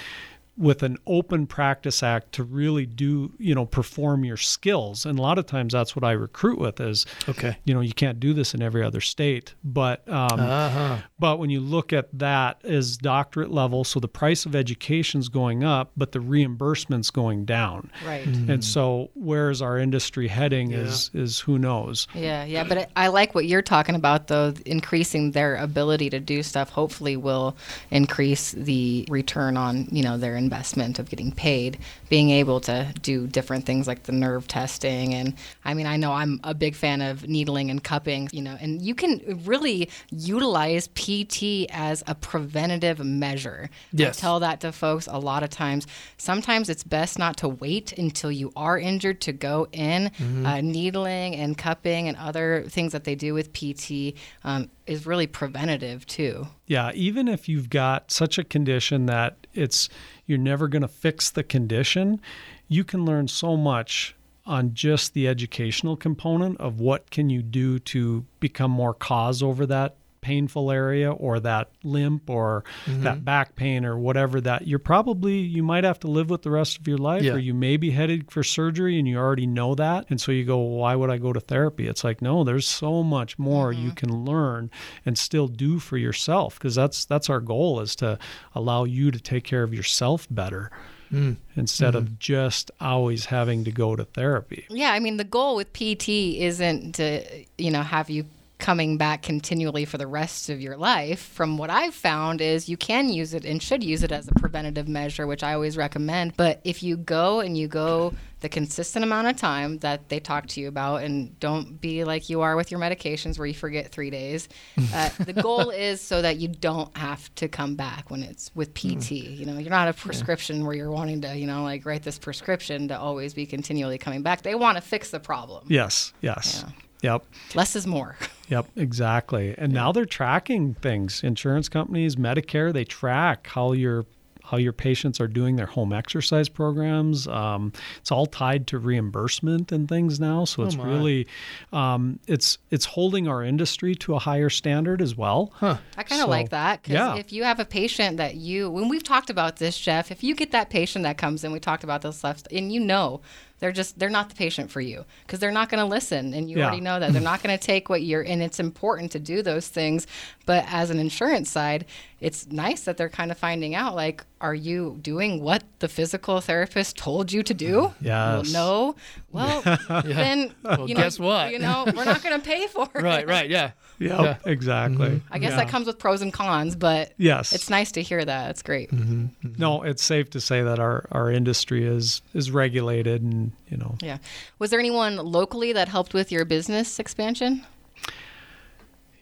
[0.59, 5.21] with an open practice act to really do you know perform your skills and a
[5.21, 7.57] lot of times that's what i recruit with is Okay.
[7.63, 10.97] you know you can't do this in every other state but um, Uh-huh.
[11.17, 15.63] but when you look at that as doctorate level so the price of education's going
[15.63, 18.27] up but the reimbursement's going down Right.
[18.27, 23.07] and so where's our industry heading is is who knows Yeah, yeah, but I I
[23.07, 24.53] like what you're talking about, though.
[24.65, 27.55] Increasing their ability to do stuff hopefully will
[27.91, 31.77] increase the return on you know their investment of getting paid.
[32.09, 35.33] Being able to do different things like the nerve testing, and
[35.65, 38.81] I mean, I know I'm a big fan of needling and cupping, you know, and
[38.81, 43.69] you can really utilize PT as a preventative measure.
[43.91, 44.17] Yes.
[44.17, 45.87] I tell that to folks a lot of times.
[46.17, 50.11] Sometimes it's best not to wait until you are injured to go in.
[50.45, 55.27] Uh, needling and cupping and other things that they do with PT um, is really
[55.27, 56.47] preventative too.
[56.67, 59.89] Yeah, even if you've got such a condition that it's
[60.29, 62.21] you're never going to fix the condition,
[62.67, 64.15] you can learn so much
[64.45, 69.65] on just the educational component of what can you do to become more cause over
[69.65, 69.95] that
[70.29, 73.01] painful area or that limp or mm-hmm.
[73.01, 76.51] that back pain or whatever that you're probably you might have to live with the
[76.51, 77.33] rest of your life Yeah.
[77.33, 80.05] or you may be headed for surgery and you already know that.
[80.11, 81.87] And so you go why would I go to therapy?
[81.87, 83.95] It's like no there's so much more you mm-hmm.
[83.95, 84.69] can learn
[85.03, 88.19] and still do for yourself because that's that's our goal is to
[88.53, 90.69] allow you to take care of yourself better
[91.11, 91.37] mm.
[91.55, 92.13] instead of mm-hmm.
[92.19, 94.67] just always having to go to therapy.
[94.69, 97.23] Yeah, I mean the goal with PT isn't to
[97.57, 98.25] you know have you
[98.59, 101.19] coming back continually for the rest of your life.
[101.19, 104.33] From what I've found is you can use it and should use it as a
[104.33, 106.35] preventative measure, which I always recommend.
[106.37, 110.47] But if you go and you go the consistent amount of time that they talk
[110.47, 113.91] to you about and don't be like you are with your medications where you forget
[113.91, 114.47] three days
[114.93, 118.73] uh, the goal is so that you don't have to come back when it's with
[118.73, 122.03] pt you know you're not a prescription where you're wanting to you know like write
[122.03, 124.41] this prescription to always be continually coming back.
[124.41, 125.65] They want to fix the problem.
[125.67, 126.63] Yes yes
[127.01, 127.23] yep
[127.55, 128.17] less is more
[128.49, 129.55] Yep, exactly.
[129.57, 131.23] And now they're tracking things.
[131.23, 134.05] Insurance companies, Medicare, they track how your
[134.43, 137.27] how your patients are doing their home exercise programs.
[137.27, 140.45] Um, it's all tied to reimbursement and things now.
[140.45, 140.87] So it's my.
[140.87, 141.27] really
[141.71, 145.51] um, it's it's holding our industry to a higher standard as well.
[145.53, 145.77] Huh.
[145.95, 147.15] I kind of So, like that because yeah.
[147.17, 150.33] if you have a patient that you, when we've talked about this, Jeff, if you
[150.33, 153.21] get that patient that comes in, we talked about this stuff, and you know
[153.59, 156.49] they're just they're not the patient for you because they're not going to listen, and
[156.49, 156.65] you Yeah.
[156.65, 158.21] already know that they're not going to take what you're.
[158.21, 160.07] And it's important to do those things,
[160.45, 161.85] but as an insurance side,
[162.19, 166.41] it's nice that they're kind of finding out like, are you doing what the physical
[166.41, 167.93] therapist told you to do?
[168.01, 168.95] Well, no.
[169.31, 169.61] Well,
[170.03, 170.53] then
[170.87, 171.51] you know, guess what?
[171.51, 173.01] You know, we're not going to pay for it.
[173.03, 173.71] Right, right, yeah.
[173.99, 175.07] Yep, exactly.
[175.09, 175.33] Mm-hmm.
[175.33, 175.57] I guess Yeah.
[175.57, 177.51] that comes with pros and cons, but Yes.
[177.53, 178.49] it's nice to hear that.
[178.51, 178.89] It's great.
[178.91, 179.25] Mm-hmm.
[179.47, 179.53] Mm-hmm.
[179.61, 183.95] No, it's safe to say that our, our industry is is regulated and you know
[184.01, 184.19] Yeah.
[184.57, 187.65] Was there anyone locally that helped with your business expansion?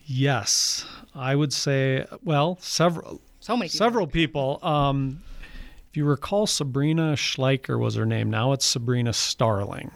[0.06, 0.86] yes,
[1.16, 3.78] I would say well several So many people.
[3.78, 4.60] several people.
[4.62, 5.22] Um,
[5.90, 8.30] if you recall, Sabrina Schleicher was her name.
[8.30, 9.92] Now it's Sabrina Starling.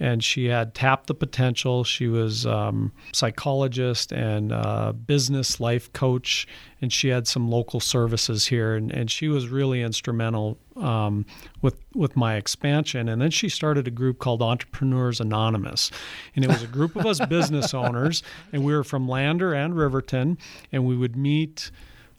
[0.00, 1.84] And she had tapped the potential.
[1.84, 6.46] She was um, psychologist and uh, business life coach,
[6.80, 11.26] and she had some local services here, and, and she was really instrumental um,
[11.62, 13.08] with with my expansion.
[13.08, 15.90] And then she started a group called Entrepreneurs Anonymous,
[16.36, 19.76] and it was a group of us business owners, and we were from Lander and
[19.76, 20.38] Riverton,
[20.72, 21.70] and we would meet.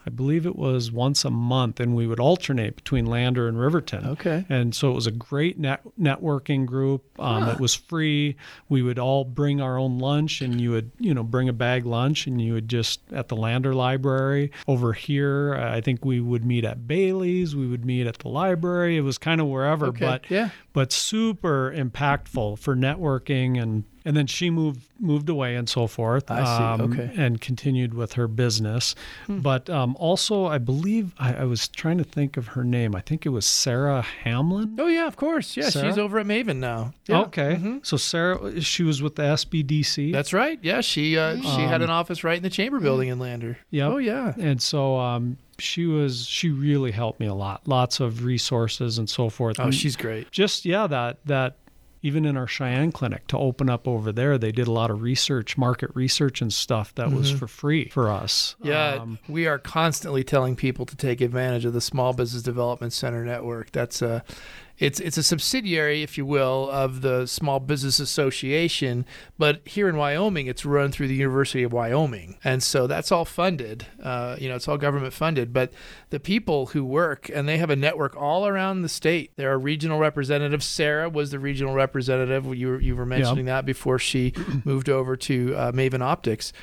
[0.06, 4.06] I believe it was once a month, and we would alternate between Lander and Riverton.
[4.08, 4.46] Okay.
[4.48, 7.04] And so it was a great net networking group.
[7.20, 8.36] Um, It was free.
[8.70, 11.86] We would all bring our own lunch, and you would, you know, bring a bag
[11.86, 15.54] lunch, and you would just at the Lander Library over here.
[15.56, 17.56] I think we would meet at Bailey's.
[17.56, 18.96] We would meet at the library.
[18.98, 20.50] It was kind of wherever, Okay, but yeah.
[20.74, 26.30] but super impactful for networking and and then she moved moved away and so forth
[26.30, 27.12] I see, um, okay.
[27.18, 28.96] and continued with her business
[29.28, 29.40] Hmm.
[29.40, 33.02] but um, also i believe I, I was trying to think of her name i
[33.02, 35.56] think it was sarah hamlin Oh yeah, of course.
[35.58, 35.88] Yeah, Sarah?
[35.90, 36.94] she's over at Maven now.
[37.08, 37.22] Yeah.
[37.22, 40.60] okay so sarah she was with the sbdc That's right.
[40.62, 43.58] Yeah, she uh, she had an office right in the chamber building in Lander.
[43.72, 43.88] Yeah.
[43.88, 44.34] Oh yeah.
[44.38, 49.10] and so um, she was she really helped me a lot lots of resources and
[49.10, 50.30] so forth Oh, And she's great.
[50.32, 51.56] just yeah that that
[52.02, 55.02] even in our Cheyenne clinic to open up over there they did a lot of
[55.02, 58.68] research market research and stuff that was for free for us Mm-hmm.
[58.70, 62.92] Yeah, Um, we are constantly telling people to take advantage of the Small Business Development
[62.94, 63.72] Center network.
[63.72, 64.24] That's a
[64.80, 69.06] it's it's a subsidiary, if you will, of the Small Business Association,
[69.38, 73.26] but here in Wyoming, it's run through the University of Wyoming, and so that's all
[73.26, 73.86] funded.
[74.02, 75.52] Uh, you know, it's all government funded.
[75.52, 75.72] But
[76.10, 79.32] the people who work and they have a network all around the state.
[79.36, 80.66] There are regional representatives.
[80.66, 82.46] Sarah was the regional representative.
[82.56, 86.54] You were, you were mentioning that before she moved over to uh, Maven Optics,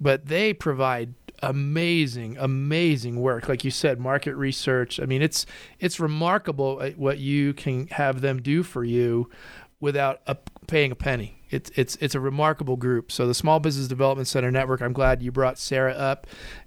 [0.00, 1.14] but they provide
[1.48, 3.48] amazing amazing work.
[3.48, 5.00] Like you said market research.
[5.00, 5.46] I mean it's
[5.78, 9.30] it's remarkable uh, what you can have them do for you
[9.80, 11.42] without a, paying a penny.
[11.50, 13.12] It's it's it's a remarkable group.
[13.12, 16.26] So the small business development center network i'm glad you brought sarah up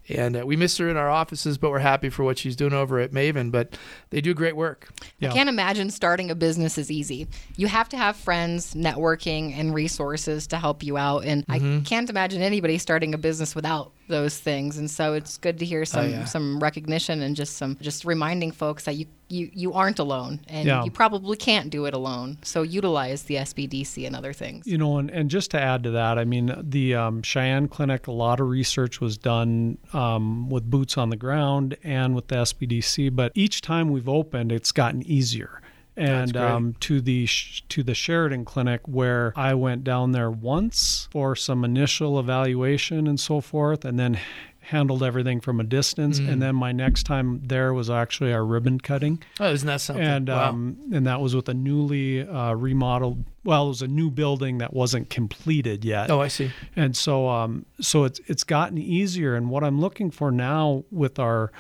[0.09, 2.73] and uh, we miss her in our offices but we're happy for what she's doing
[2.73, 3.77] over at maven but
[4.09, 4.89] they do great work
[5.19, 5.31] Yeah.
[5.31, 7.27] I can't imagine starting a business is easy.
[7.55, 11.23] You have to have friends, networking, and resources to help you out.
[11.25, 11.77] And Mm-hmm.
[11.77, 14.77] I can't imagine anybody starting a business without those things.
[14.77, 16.25] And so it's good to hear some Oh, yeah.
[16.25, 20.65] some recognition and just some just reminding folks that you you, you aren't alone and
[20.67, 20.85] Yeah.
[20.85, 22.37] you probably can't do it alone.
[22.43, 24.65] So utilize the SBDC and other things.
[24.65, 28.07] you know and, and just to add to that i mean the um, cheyenne clinic
[28.07, 32.35] a lot of research was done um, with boots on the ground and with the
[32.35, 35.61] sbdc but each time we've opened it's gotten easier.
[35.99, 41.07] And um, to the sh- to the Sheridan Clinic where I went down there once
[41.11, 44.19] for some initial evaluation and so forth, and then
[44.67, 46.19] handled everything from a distance.
[46.19, 46.29] Mm.
[46.29, 50.03] And then my next time there was actually our ribbon cutting oh isn't that something
[50.05, 50.49] and Wow.
[50.49, 53.23] um, and that was with a newly uh, remodeled.
[53.43, 56.11] Well, it was a new building that wasn't completed yet.
[56.11, 59.35] oh i see And so, um, so it's it's gotten easier.
[59.35, 61.51] And what I'm looking for now with our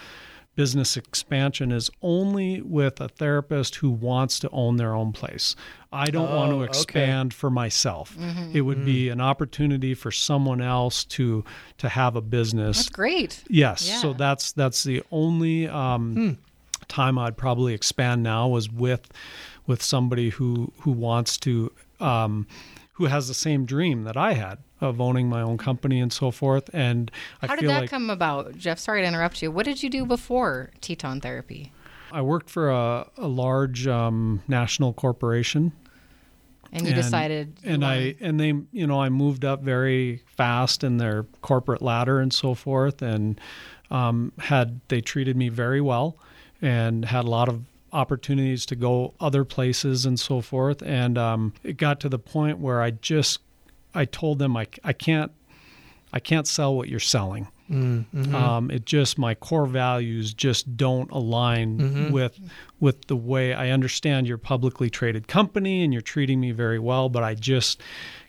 [0.57, 5.55] business expansion is only with a therapist who wants to own their own place.
[5.93, 6.69] I don't want Oh, to okay.
[6.69, 8.17] expand for myself.
[8.53, 11.45] It would be an opportunity for someone else to
[11.77, 13.43] to have a business That's great.
[13.49, 14.01] Yes.
[14.01, 16.37] So that's that's the only um,
[16.89, 19.07] time I'd probably expand now was with
[19.67, 22.47] with somebody who who wants to um,
[22.93, 26.31] who has the same dream that I had of owning my own company and so
[26.31, 26.69] forth.
[26.73, 27.09] And
[27.41, 28.57] I How did that like come about?
[28.57, 29.51] Jeff, sorry to interrupt you.
[29.51, 31.71] What did you do before Teton Therapy?
[32.11, 35.73] I worked for a, a large um, national corporation
[36.71, 39.61] And you and, decided you and I wanted- and they you know I moved up
[39.61, 43.39] very fast in their corporate ladder and so forth and
[43.91, 46.17] um, had they treated me very well
[46.61, 47.63] and had a lot of
[47.93, 52.59] opportunities to go other places and so forth and um, it got to the point
[52.59, 53.39] where I just
[53.93, 55.31] I told them I, I can't
[56.13, 57.47] I can't sell what you're selling
[58.33, 62.39] um, it just my core values just don't align with
[62.79, 67.09] with the way I understand you're publicly traded company and you're treating me very well,
[67.09, 67.81] but I just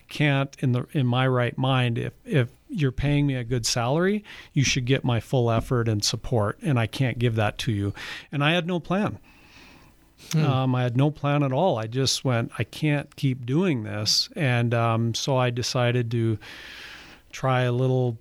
[0.09, 4.23] can't in the in my right mind if if you're paying me a good salary,
[4.53, 7.93] you should get my full effort and support, and I can't give that to you.
[8.33, 9.19] And I had no plan.
[10.35, 11.77] Um, I had no plan at all.
[11.77, 16.37] I just went, I can't keep doing this, and um, so I decided to
[17.31, 18.17] try a little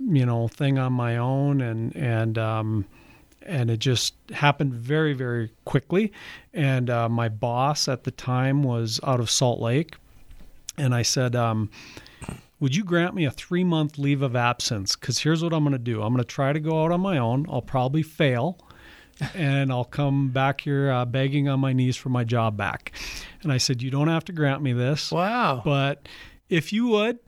[0.00, 2.84] you know thing on my own and and um
[3.42, 6.12] and it just happened very very quickly.
[6.52, 9.96] And uh, my boss at the time was out of salt lake.
[10.78, 11.70] And i said um
[12.60, 14.94] would you grant me a three month leave of absence?
[14.94, 16.02] Because here's what i'm going to do.
[16.02, 17.46] I'm going to try to go out on my own.
[17.48, 18.58] I'll probably fail
[19.34, 22.92] and I'll come back here uh, begging on my knees for my job back.
[23.42, 25.62] And I said, You don't have to grant me this, Wow.
[25.64, 26.08] but
[26.48, 27.18] if you would,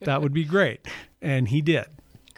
[0.00, 0.86] that would be great.
[1.20, 1.86] And he did.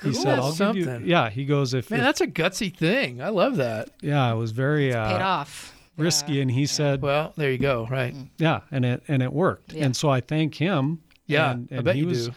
[0.03, 0.45] He said, Cool.
[0.47, 1.07] "I'll give you." Something.
[1.09, 3.23] Yeah, he goes, "If, Man, if- that's a gutsy thing.
[3.23, 3.91] I love that.
[4.01, 5.73] yeah, it was very Paid uh, off.
[5.97, 7.87] risky." And he said, Well, there you go.
[7.89, 8.13] Right.
[8.37, 9.75] "Yeah," and it and it worked.
[9.75, 9.85] Yeah.
[9.85, 11.03] And so I thank him.
[11.27, 12.35] Yeah, and, I bet he you was, do.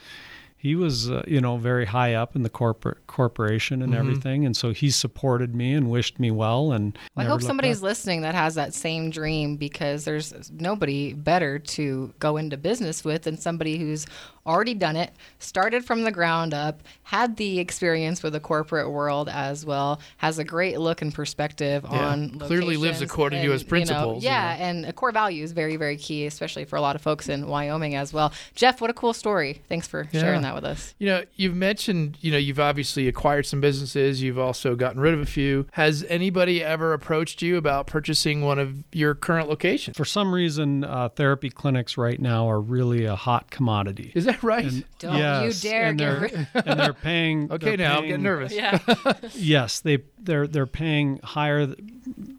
[0.66, 4.00] He was, uh, you know, very high up in the corporate corporation and Mm-hmm.
[4.00, 6.72] everything, and so he supported me and wished me well.
[6.72, 7.90] And I hope somebody's back.
[7.90, 13.22] listening that has that same dream because there's nobody better to go into business with
[13.24, 14.08] than somebody who's
[14.46, 19.30] already done it, started from the ground up, had the experience with the corporate world
[19.30, 22.08] as well, has a great look and perspective Yeah.
[22.08, 24.64] on Clearly lives locations according to and, his you know, principles, you yeah, know.
[24.66, 27.48] and a core value is very, very key, especially for a lot of folks in
[27.48, 28.32] Wyoming as well.
[28.56, 29.62] Jeff, what a cool story.
[29.68, 30.22] Thanks for Yeah.
[30.22, 30.94] sharing that with us.
[31.00, 34.22] You know, you've mentioned, you know, you've obviously acquired some businesses.
[34.22, 35.68] You've also gotten rid of a few.
[35.72, 39.98] Has anybody ever approached you about purchasing one of your current locations?
[39.98, 44.12] For some reason, uh, therapy clinics right now are really a hot commodity.
[44.16, 44.72] Is that right?
[45.00, 47.52] Don't you dare and get they're, rid- and they're paying.
[47.52, 48.54] okay, they're now I'm getting nervous.
[48.54, 48.80] Yeah.
[49.34, 51.78] Yes, they they're they're paying higher th-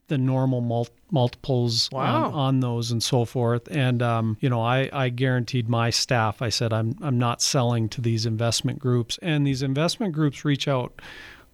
[0.09, 2.27] than normal mul- multiples Wow.
[2.27, 3.69] on, on those and so forth.
[3.71, 6.43] And um, you know, I I guaranteed my staff.
[6.43, 10.67] I said I'm I'm not selling to these investment groups, and these investment groups reach
[10.69, 11.01] out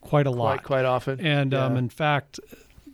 [0.00, 0.58] quite a lot.
[0.58, 1.20] Quite, quite often.
[1.20, 2.40] And um, in fact,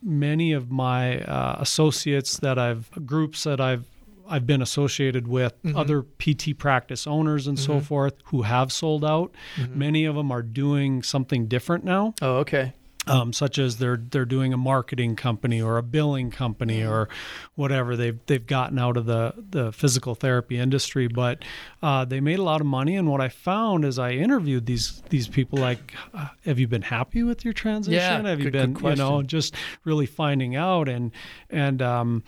[0.02, 3.84] many of my uh, associates that I've groups that I've
[4.28, 5.76] I've been associated with Mm-hmm.
[5.76, 9.32] other PT practice owners and so forth who have sold out.
[9.56, 9.78] Mm-hmm.
[9.78, 12.72] Many of them are doing something different now, oh, okay.
[13.06, 17.08] um, such as they're they're doing a marketing company or a billing company or
[17.56, 17.96] whatever.
[17.96, 21.42] They've they've gotten out of the the physical therapy industry, but
[21.82, 22.94] uh, they made a lot of money.
[22.96, 26.82] And what I found as I interviewed these these people, like, uh, have you been
[26.82, 27.94] happy with your transition?
[27.94, 31.10] Yeah, have you good- been, good you know, just really finding out and
[31.50, 32.22] and um,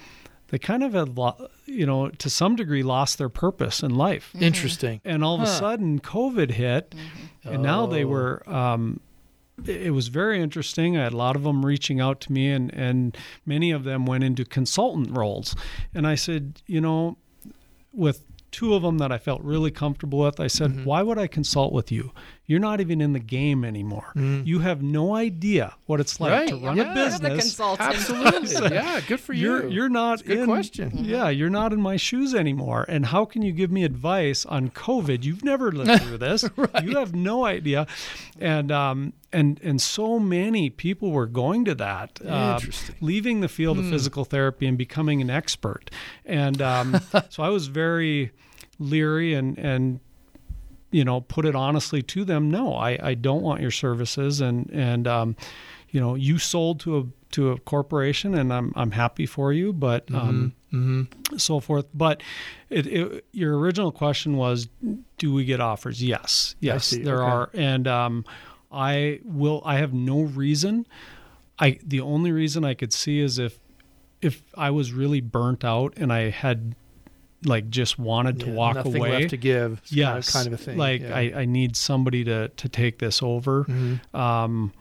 [0.51, 4.33] they kind of had, lo- you know, to some degree, lost their purpose in life.
[4.39, 5.01] Interesting.
[5.05, 6.95] And all of a sudden, COVID hit,
[7.45, 8.09] and now they Oh.
[8.09, 8.49] were.
[8.53, 9.01] Um,
[9.67, 10.97] it it was very interesting.
[10.97, 14.07] I had a lot of them reaching out to me, and and many of them
[14.07, 15.55] went into consultant roles.
[15.95, 17.17] And I said, you know,
[17.93, 20.85] with two of them that I felt really comfortable with, I said, Mm-hmm.
[20.85, 22.11] why would I consult with you?
[22.51, 24.11] You're not even in the game anymore.
[24.17, 26.57] You have no idea what it's like to Mm.
[26.63, 26.67] Right.
[26.67, 26.91] run Yeah.
[26.91, 27.61] a business.
[27.61, 28.75] Absolutely.
[28.75, 29.43] yeah, good for you.
[29.43, 30.91] You're you're not good in, question.
[31.05, 32.85] Yeah, you're not in my shoes anymore.
[32.89, 35.23] And how can you give me advice on COVID?
[35.23, 36.45] You've never lived through this.
[36.57, 36.83] right.
[36.85, 37.87] You have no idea.
[38.41, 42.59] And um and and so many people were going to that, uh,
[43.01, 45.89] leaving the field of physical therapy and becoming an expert.
[46.25, 48.33] And um, so I was very
[48.81, 50.01] leery and and
[50.91, 54.41] you know put it honestly to them no i i don't want your services.
[54.41, 55.37] And and um
[55.91, 59.73] you know you sold to a to a corporation and i'm i'm happy for you
[59.73, 60.53] but um
[61.37, 61.87] so forth.
[61.93, 62.23] But
[62.69, 64.69] it, it your original question was
[65.19, 66.03] do we get offers?
[66.03, 66.55] Yes.
[66.61, 67.31] Yes there Okay.
[67.31, 67.51] are.
[67.55, 68.25] And um
[68.73, 70.87] i will i have no reason.
[71.59, 73.59] I the only reason i could see is if
[74.23, 76.75] if i was really burnt out and i had
[77.45, 79.81] like just wanted to Yeah, walk nothing away left to give.
[79.85, 80.77] It's kind of- kind of, a thing.
[80.79, 81.09] like yeah.
[81.09, 81.37] Mm-hmm.
[81.37, 83.67] I, I need somebody to to take this over
[84.15, 84.73] um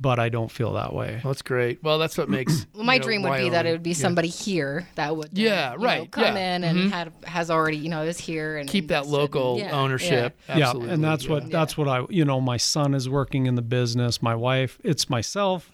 [0.00, 1.82] but i don't feel that way Well, that's great.
[1.82, 2.66] Well, that's what makes.
[2.74, 3.96] Well, my you know, dream would be that it would be yeah.
[3.96, 6.54] somebody here that would, Yeah, you know, right, come yeah.
[6.54, 6.90] in and Mhm.
[6.92, 9.16] had has already, you know, is here and keep that invested.
[9.18, 10.38] local Yeah, ownership.
[10.48, 10.54] yeah.
[10.58, 10.86] Absolutely.
[10.86, 11.30] yeah and that's yeah.
[11.32, 14.78] what that's what i you know my son is working in the business my wife
[14.84, 15.72] it's myself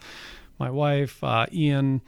[0.59, 2.01] my wife uh, ian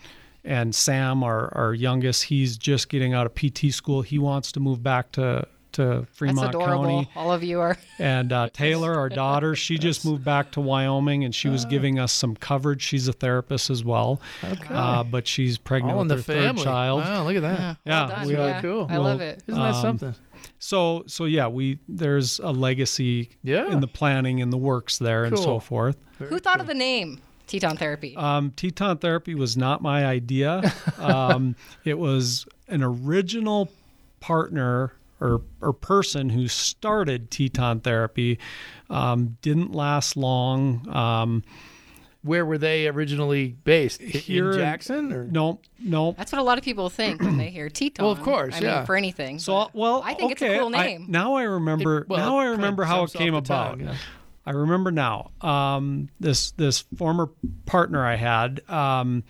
[0.46, 4.60] and sam our, our youngest he's just getting out of pt school he wants to
[4.60, 6.84] move back to to That's fremont adorable.
[6.84, 7.76] county All of you are.
[7.98, 11.98] and uh, Taylor, our daughter, she just moved back to Wyoming, and she was giving
[11.98, 12.80] us some coverage.
[12.80, 14.72] She's a therapist as well, Okay.
[14.74, 16.62] uh, but she's pregnant All with the her family.
[16.62, 17.00] third child.
[17.02, 17.58] Wow, look at that.
[17.58, 18.26] Yeah, Yeah, well done.
[18.26, 18.60] we are yeah.
[18.62, 18.86] cool.
[18.88, 19.42] I love it.
[19.48, 20.14] Isn't that Um, something?
[20.58, 23.70] So, so yeah, we there's a legacy Yeah.
[23.70, 25.60] in the planning and the works there and so Cool.
[25.60, 25.96] forth.
[26.20, 28.16] Who thought of the name Teton Therapy?
[28.16, 30.72] Um, Teton therapy was not my idea.
[30.98, 33.70] Um, it was an original
[34.20, 38.38] partner or or person who started Teton therapy.
[38.90, 40.88] Um, didn't last long.
[40.94, 41.42] Um,
[42.22, 44.00] Where were they originally based?
[44.02, 45.12] Here in in- Jackson?
[45.12, 45.24] Or?
[45.24, 46.12] no, no.
[46.18, 48.04] That's what a lot of people think when they hear Teton.
[48.04, 48.76] Well, of course, I yeah.
[48.78, 49.38] mean, for anything.
[49.38, 51.06] So well, I think okay, it's a cool I- name.
[51.08, 51.98] now I remember.
[51.98, 53.78] It- well, now I remember how it came about.
[53.78, 53.96] tongue, yeah.
[54.46, 55.32] I remember now.
[55.40, 57.30] Um, this this former
[57.66, 59.24] partner I had, um,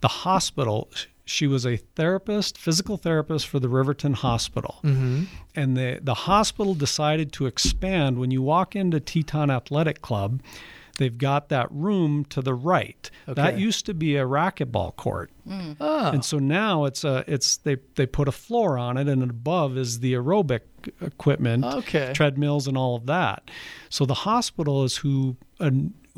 [0.00, 0.90] the hospital.
[1.24, 5.24] She was a therapist, physical therapist for the Riverton Hospital, mm-hmm.
[5.54, 8.18] and the the hospital decided to expand.
[8.18, 10.40] When you walk into Teton Athletic Club,
[10.98, 13.10] they've got that room to the right.
[13.26, 15.30] That used to be a racquetball court.
[15.80, 16.10] Oh.
[16.10, 19.78] And so now it's a it's they they put a floor on it and above
[19.78, 20.60] is the aerobic
[21.00, 22.12] equipment, Okay.
[22.14, 23.50] treadmills and all of that.
[23.88, 25.70] So the hospital is who uh,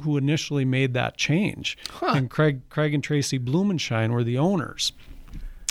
[0.02, 1.78] who initially made that change.
[2.02, 4.92] And Craig Craig and Tracy Blumenschein were the owners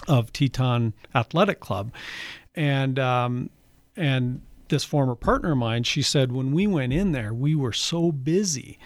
[0.07, 1.91] of Teton Athletic Club.
[2.55, 3.49] And um,
[3.95, 7.73] and this former partner of mine, she said when we went in there, we were
[7.73, 8.77] so busy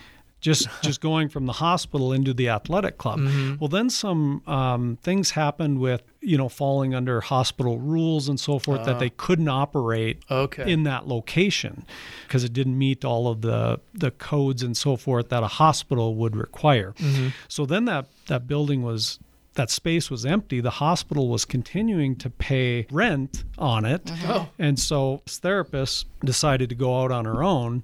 [0.44, 3.20] just just going from the hospital into the athletic club.
[3.20, 3.56] Mm-hmm.
[3.60, 8.60] Well, then some um, things happened with you know falling under hospital rules and so
[8.60, 9.16] forth that they uh-huh.
[9.18, 10.72] couldn't operate Okay.
[10.72, 11.86] in that location
[12.28, 16.16] because it didn't meet all of the the codes and so forth that a hospital
[16.16, 16.94] would require.
[16.98, 17.30] Mm-hmm.
[17.48, 19.20] So then that that building was
[19.54, 20.60] that space was empty.
[20.60, 24.32] The hospital was continuing to pay rent on it, mm-hmm.
[24.32, 24.50] Oh.
[24.60, 27.84] and so this therapist decided to go out on her own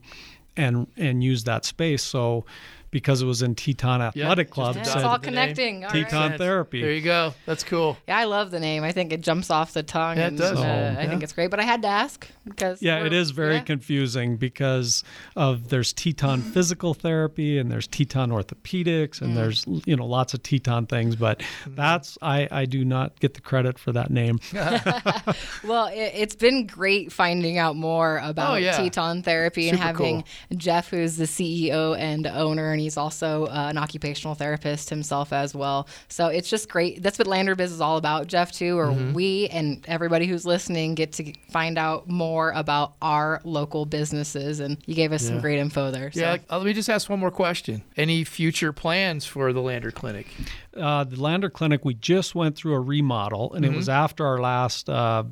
[0.57, 2.03] and and use that space.
[2.03, 2.45] So
[2.91, 5.83] because it was in Teton Athletic just Club, a It's Decided all connecting.
[5.85, 6.37] All Teton right.
[6.37, 6.81] therapy.
[6.81, 7.33] There you go.
[7.45, 7.97] That's cool.
[8.07, 8.83] Yeah, I love the name.
[8.83, 10.17] I think it jumps off the tongue.
[10.17, 10.57] Yeah, it and, does.
[10.59, 13.31] uh, So, I think it's great, but I had to ask because Yeah, it is
[13.31, 13.61] very yeah.
[13.61, 15.03] confusing because
[15.35, 19.21] of there's Teton physical therapy and there's Teton orthopedics Mm.
[19.21, 21.75] and there's you know lots of Teton things, but Mm-hmm.
[21.75, 24.39] that's I I do not get the credit for that name.
[25.63, 28.77] Well, it, it's been great finding out more about Oh, yeah.
[28.77, 30.23] Teton therapy and Super having
[30.55, 35.53] Jeff, who's the CEO and owner, and he's also uh, an occupational therapist himself as
[35.53, 35.85] well.
[36.07, 37.03] So it's just great.
[37.03, 39.13] That's what Lander Biz is all about, Jeff, too, or Mm-hmm.
[39.13, 44.61] we and everybody who's listening get to find out more about our local businesses.
[44.61, 46.09] And you gave us some great info there.
[46.13, 46.21] So.
[46.21, 46.37] Yeah.
[46.49, 47.83] uh, let me just ask one more question.
[47.97, 50.27] Any future plans for the Lander Clinic?
[50.75, 54.39] Uh, the Lander Clinic we just went through a remodel and it was after our
[54.39, 55.23] last uh,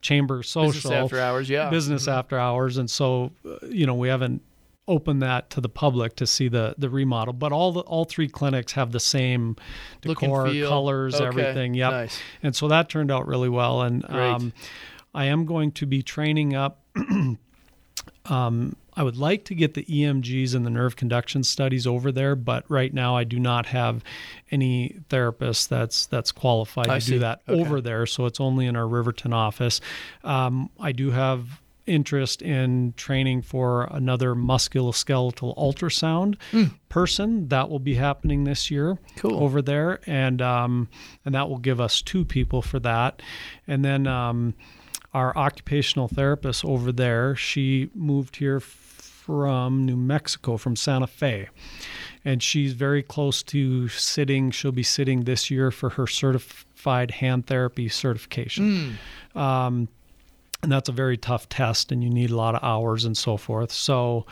[0.00, 1.02] chamber social Mm-hmm.
[1.02, 1.50] Business after hours.
[1.50, 1.68] Yeah.
[1.70, 4.40] business after hours and so uh, you know we haven't
[4.88, 8.28] opened that to the public to see the the remodel but all the all three
[8.28, 9.56] clinics have the same
[10.00, 12.20] decor colors Okay, everything yep nice.
[12.42, 14.52] and so that turned out really well and um,
[15.14, 16.82] i am going to be training up
[18.26, 22.34] um, I would like to get the EMGs and the nerve conduction studies over there,
[22.34, 24.02] but right now I do not have
[24.50, 27.12] any therapist that's that's qualified I to see.
[27.12, 27.60] do that Okay.
[27.60, 28.06] over there.
[28.06, 29.82] So it's only in our Riverton office.
[30.24, 36.36] Um, I do have interest in training for another musculoskeletal ultrasound
[36.88, 39.42] person that will be happening this year Cool.
[39.42, 40.00] over there.
[40.06, 40.88] And um,
[41.24, 43.22] and that will give us two people for that.
[43.66, 44.54] And then um,
[45.14, 51.48] our occupational therapist over there she moved here from New Mexico from Santa Fe.
[52.24, 57.46] And she's very close to sitting she'll be sitting this year for her certified hand
[57.46, 58.98] therapy certification.
[59.34, 59.88] Um,
[60.62, 63.36] and that's a very tough test and you need a lot of hours and so
[63.36, 64.24] forth so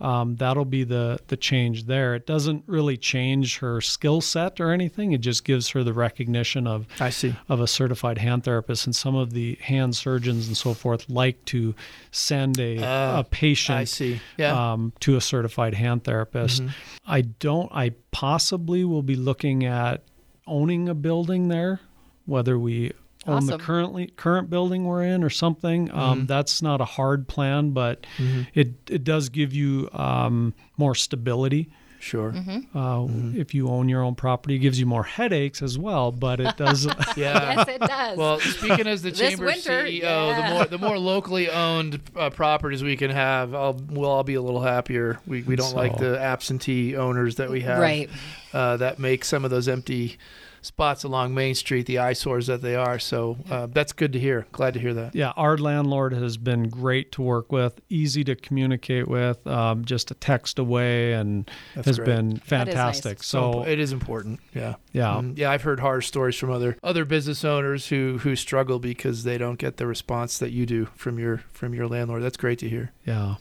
[0.00, 4.72] um, that'll be the the change there it doesn't really change her skill set or
[4.72, 7.34] anything it just gives her the recognition of I see.
[7.48, 11.44] of a certified hand therapist and some of the hand surgeons and so forth like
[11.46, 11.74] to
[12.10, 14.20] send a, Ah, a patient I see.
[14.36, 14.50] Yeah.
[14.52, 14.58] Mm-hmm.
[14.60, 16.62] um, to a certified hand therapist.
[17.06, 17.70] I don't.
[17.72, 20.02] I possibly will be looking at
[20.46, 21.80] owning a building there,
[22.26, 22.92] whether we
[23.26, 23.60] own the Awesome.
[23.60, 25.88] currently current building we're in or something.
[25.88, 25.98] Mm-hmm.
[25.98, 28.06] Um, that's not a hard plan, but
[28.54, 31.70] it it does give you um, more stability.
[32.00, 32.32] sure.
[32.32, 32.76] Mm-hmm.
[32.76, 33.40] Uh, Mm-hmm.
[33.40, 36.56] If you own your own property, it gives you more headaches as well, but it
[36.56, 36.84] does.
[37.16, 37.54] Yeah.
[37.56, 38.18] yes, it does.
[38.18, 40.48] Well, speaking as the chamber winter, CEO, yeah.
[40.48, 44.34] the more the more locally owned uh, properties we can have, I'll, we'll all be
[44.34, 45.20] a little happier.
[45.26, 48.10] We, we don't like the absentee owners that we have, Right.
[48.52, 50.18] Uh, that make some of those empty
[50.62, 52.98] spots along Main Street the eyesores that they are.
[52.98, 54.46] So uh, that's good to hear.
[54.52, 55.14] Glad to hear that.
[55.14, 60.10] yeah, our landlord has been great to work with, easy to communicate with, um, just
[60.10, 62.06] a text away, and That's has great.
[62.06, 63.00] been That is nice.
[63.00, 63.22] fantastic.
[63.22, 64.40] So So, it is important.
[64.54, 64.76] Yeah.
[64.92, 68.78] yeah, Mm, yeah, I've heard horror stories from other other business owners who who struggle
[68.78, 72.22] because they don't get the response that you do from your from your landlord.
[72.22, 72.92] That's great to hear.
[73.04, 73.34] yeah.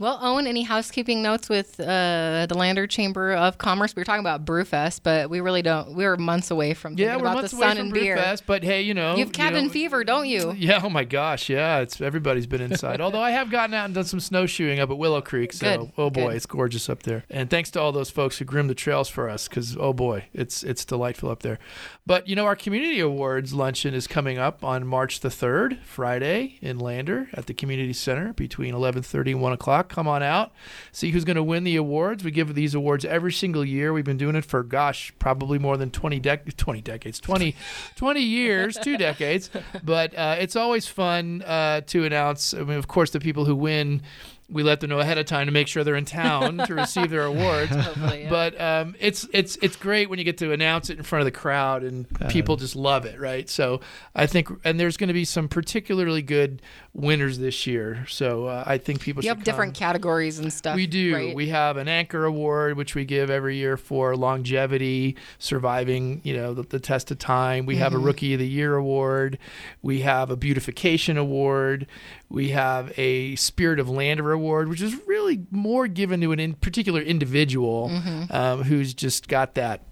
[0.00, 3.94] Well, Owen, any housekeeping notes with uh, the Lander Chamber of Commerce?
[3.94, 5.94] We were talking about Brewfest, but we really don't.
[5.94, 8.16] We're months away from Yeah, thinking we're about months the away sun from and beer.
[8.16, 10.52] Brewfest, but hey, you know, You have cabin know- fever, don't you?
[10.56, 10.80] Yeah.
[10.82, 11.50] Oh my gosh.
[11.50, 11.80] Yeah.
[11.80, 13.02] It's everybody's been inside.
[13.02, 15.52] Although I have gotten out and done some snowshoeing up at Willow Creek.
[15.52, 16.36] So Good, oh boy, good.
[16.36, 17.24] it's gorgeous up there.
[17.28, 20.24] And thanks to all those folks who groomed the trails for us, because oh boy,
[20.32, 21.58] it's it's delightful up there.
[22.06, 26.58] But you know, our community awards luncheon is coming up on March the third, Friday
[26.62, 29.89] in Lander at the community center between 11:30 and 1 o'clock.
[29.90, 30.52] Come on out,
[30.92, 32.24] see who's going to win the awards.
[32.24, 33.92] We give these awards every single year.
[33.92, 37.56] We've been doing it for gosh, probably more than 20 dec 20 decades, 20
[37.96, 39.50] 20 years, two decades.
[39.82, 42.54] But uh, it's always fun uh, to announce.
[42.54, 44.02] I mean, of course, the people who win
[44.50, 47.10] we let them know ahead of time to make sure they're in town to receive
[47.10, 47.70] their awards.
[47.74, 48.30] Hopefully, yeah.
[48.30, 51.24] But um, it's it's it's great when you get to announce it in front of
[51.26, 53.48] the crowd and people just love it, right?
[53.48, 53.80] So
[54.14, 58.04] I think, and there's going to be some particularly good winners this year.
[58.08, 60.74] So uh, I think people you should have different categories and stuff.
[60.76, 61.14] We do.
[61.14, 61.34] right?
[61.34, 66.54] We have an anchor award, which we give every year for longevity, surviving, you know,
[66.54, 67.66] the, the test of time.
[67.66, 69.38] We have a rookie of the year award.
[69.82, 71.86] We have a beautification award.
[72.28, 76.54] We have a spirit of Landover award, which is really more given to an in
[76.54, 77.90] particular individual
[78.30, 79.82] um, who's just got that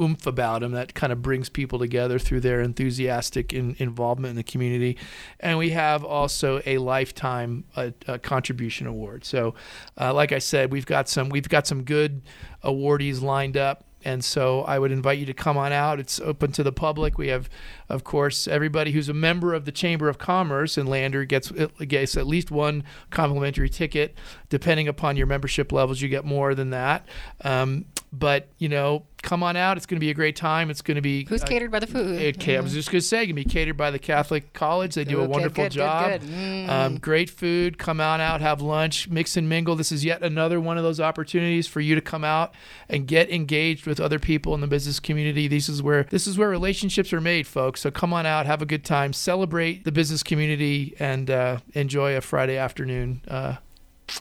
[0.00, 4.36] oomph about him that kind of brings people together through their enthusiastic in, involvement in
[4.36, 4.96] the community.
[5.40, 9.24] And we have also a lifetime uh, uh, contribution award.
[9.24, 9.54] So,
[10.00, 12.22] uh, like I said, we've got some we've got some good
[12.64, 13.84] awardees lined up.
[14.04, 15.98] And so I would invite you to come on out.
[15.98, 17.16] It's open to the public.
[17.16, 17.48] We have,
[17.88, 22.16] of course, everybody who's a member of the Chamber of Commerce in Lander gets, gets
[22.16, 24.14] at least one complimentary ticket.
[24.50, 27.08] Depending upon your membership levels, you get more than that.
[27.42, 27.86] Um,
[28.18, 29.76] but you know, come on out.
[29.76, 30.70] It's going to be a great time.
[30.70, 32.20] It's going to be Who's uh, catered by the food?
[32.20, 34.52] it ca- I was just going to say, it can be catered by the Catholic
[34.52, 34.94] College.
[34.94, 36.20] They do a wonderful good, good, job.
[36.20, 36.30] good.
[36.30, 36.68] Mm.
[36.68, 37.78] Um, great food.
[37.78, 39.74] Come on out, have lunch, mix and mingle.
[39.76, 42.54] This is yet another one of those opportunities for you to come out
[42.88, 45.48] and get engaged with other people in the business community.
[45.48, 47.80] This is where this is where relationships are made, folks.
[47.80, 52.16] So come on out, have a good time, celebrate the business community, and uh, enjoy
[52.16, 53.56] a Friday afternoon uh,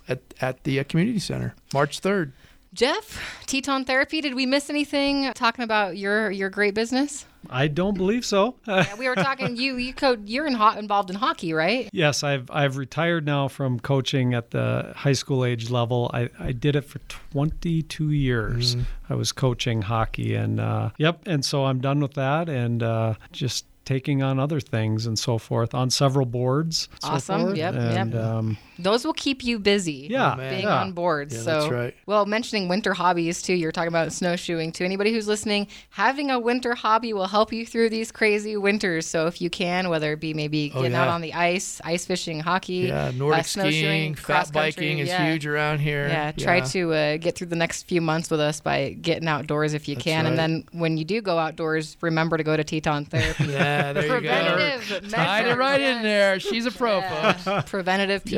[0.08, 2.34] at at the uh, community center, March third.
[2.74, 4.20] Jeff, Teton Therapy.
[4.22, 7.26] Did we miss anything talking about your your great business?
[7.50, 8.56] I don't believe so.
[8.68, 9.58] Yeah, we were talking.
[9.58, 11.90] You you co- you're in ho- involved in hockey, right?
[11.92, 16.10] Yes, I've I've retired now from coaching at the high school age level.
[16.14, 17.00] I, I did it for
[17.32, 18.76] 22 years.
[19.10, 23.16] I was coaching hockey, and uh, yep, and so I'm done with that, and uh,
[23.32, 26.88] just taking on other things and so forth on several boards.
[27.02, 27.42] so Awesome.
[27.42, 27.58] forth.
[27.58, 28.24] Yep, and, yep.
[28.24, 30.08] Um, Those will keep you busy.
[30.10, 30.50] yeah, man.
[30.54, 30.82] being yeah.
[30.82, 31.34] on boards.
[31.36, 31.96] Yeah, so, that's right.
[32.06, 33.54] well, mentioning winter hobbies too.
[33.54, 34.86] You're talking about snowshoeing too.
[34.86, 39.06] Anybody who's listening, having a winter hobby will help you through these crazy winters.
[39.06, 42.06] So, if you can, whether it be maybe Oh, getting out on the ice, ice
[42.06, 45.30] fishing, hockey, Yeah, Nordic uh, snowshoeing, skiing, cross fat country, biking is yeah.
[45.30, 46.08] huge around here.
[46.08, 49.74] Yeah, try to uh, get through the next few months with us by getting outdoors
[49.74, 53.06] if you can, and then when you do go outdoors, remember to go to Teton
[53.06, 53.44] Therapy.
[53.54, 54.20] Yeah, there you go.
[54.20, 56.40] Preventative Tied it measures, right in there.
[56.40, 57.70] She's a pro, folks.
[57.70, 58.32] Preventative PT.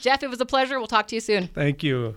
[0.00, 0.78] Jeff, it was a pleasure.
[0.78, 1.48] We'll talk to you soon.
[1.48, 2.16] Thank you.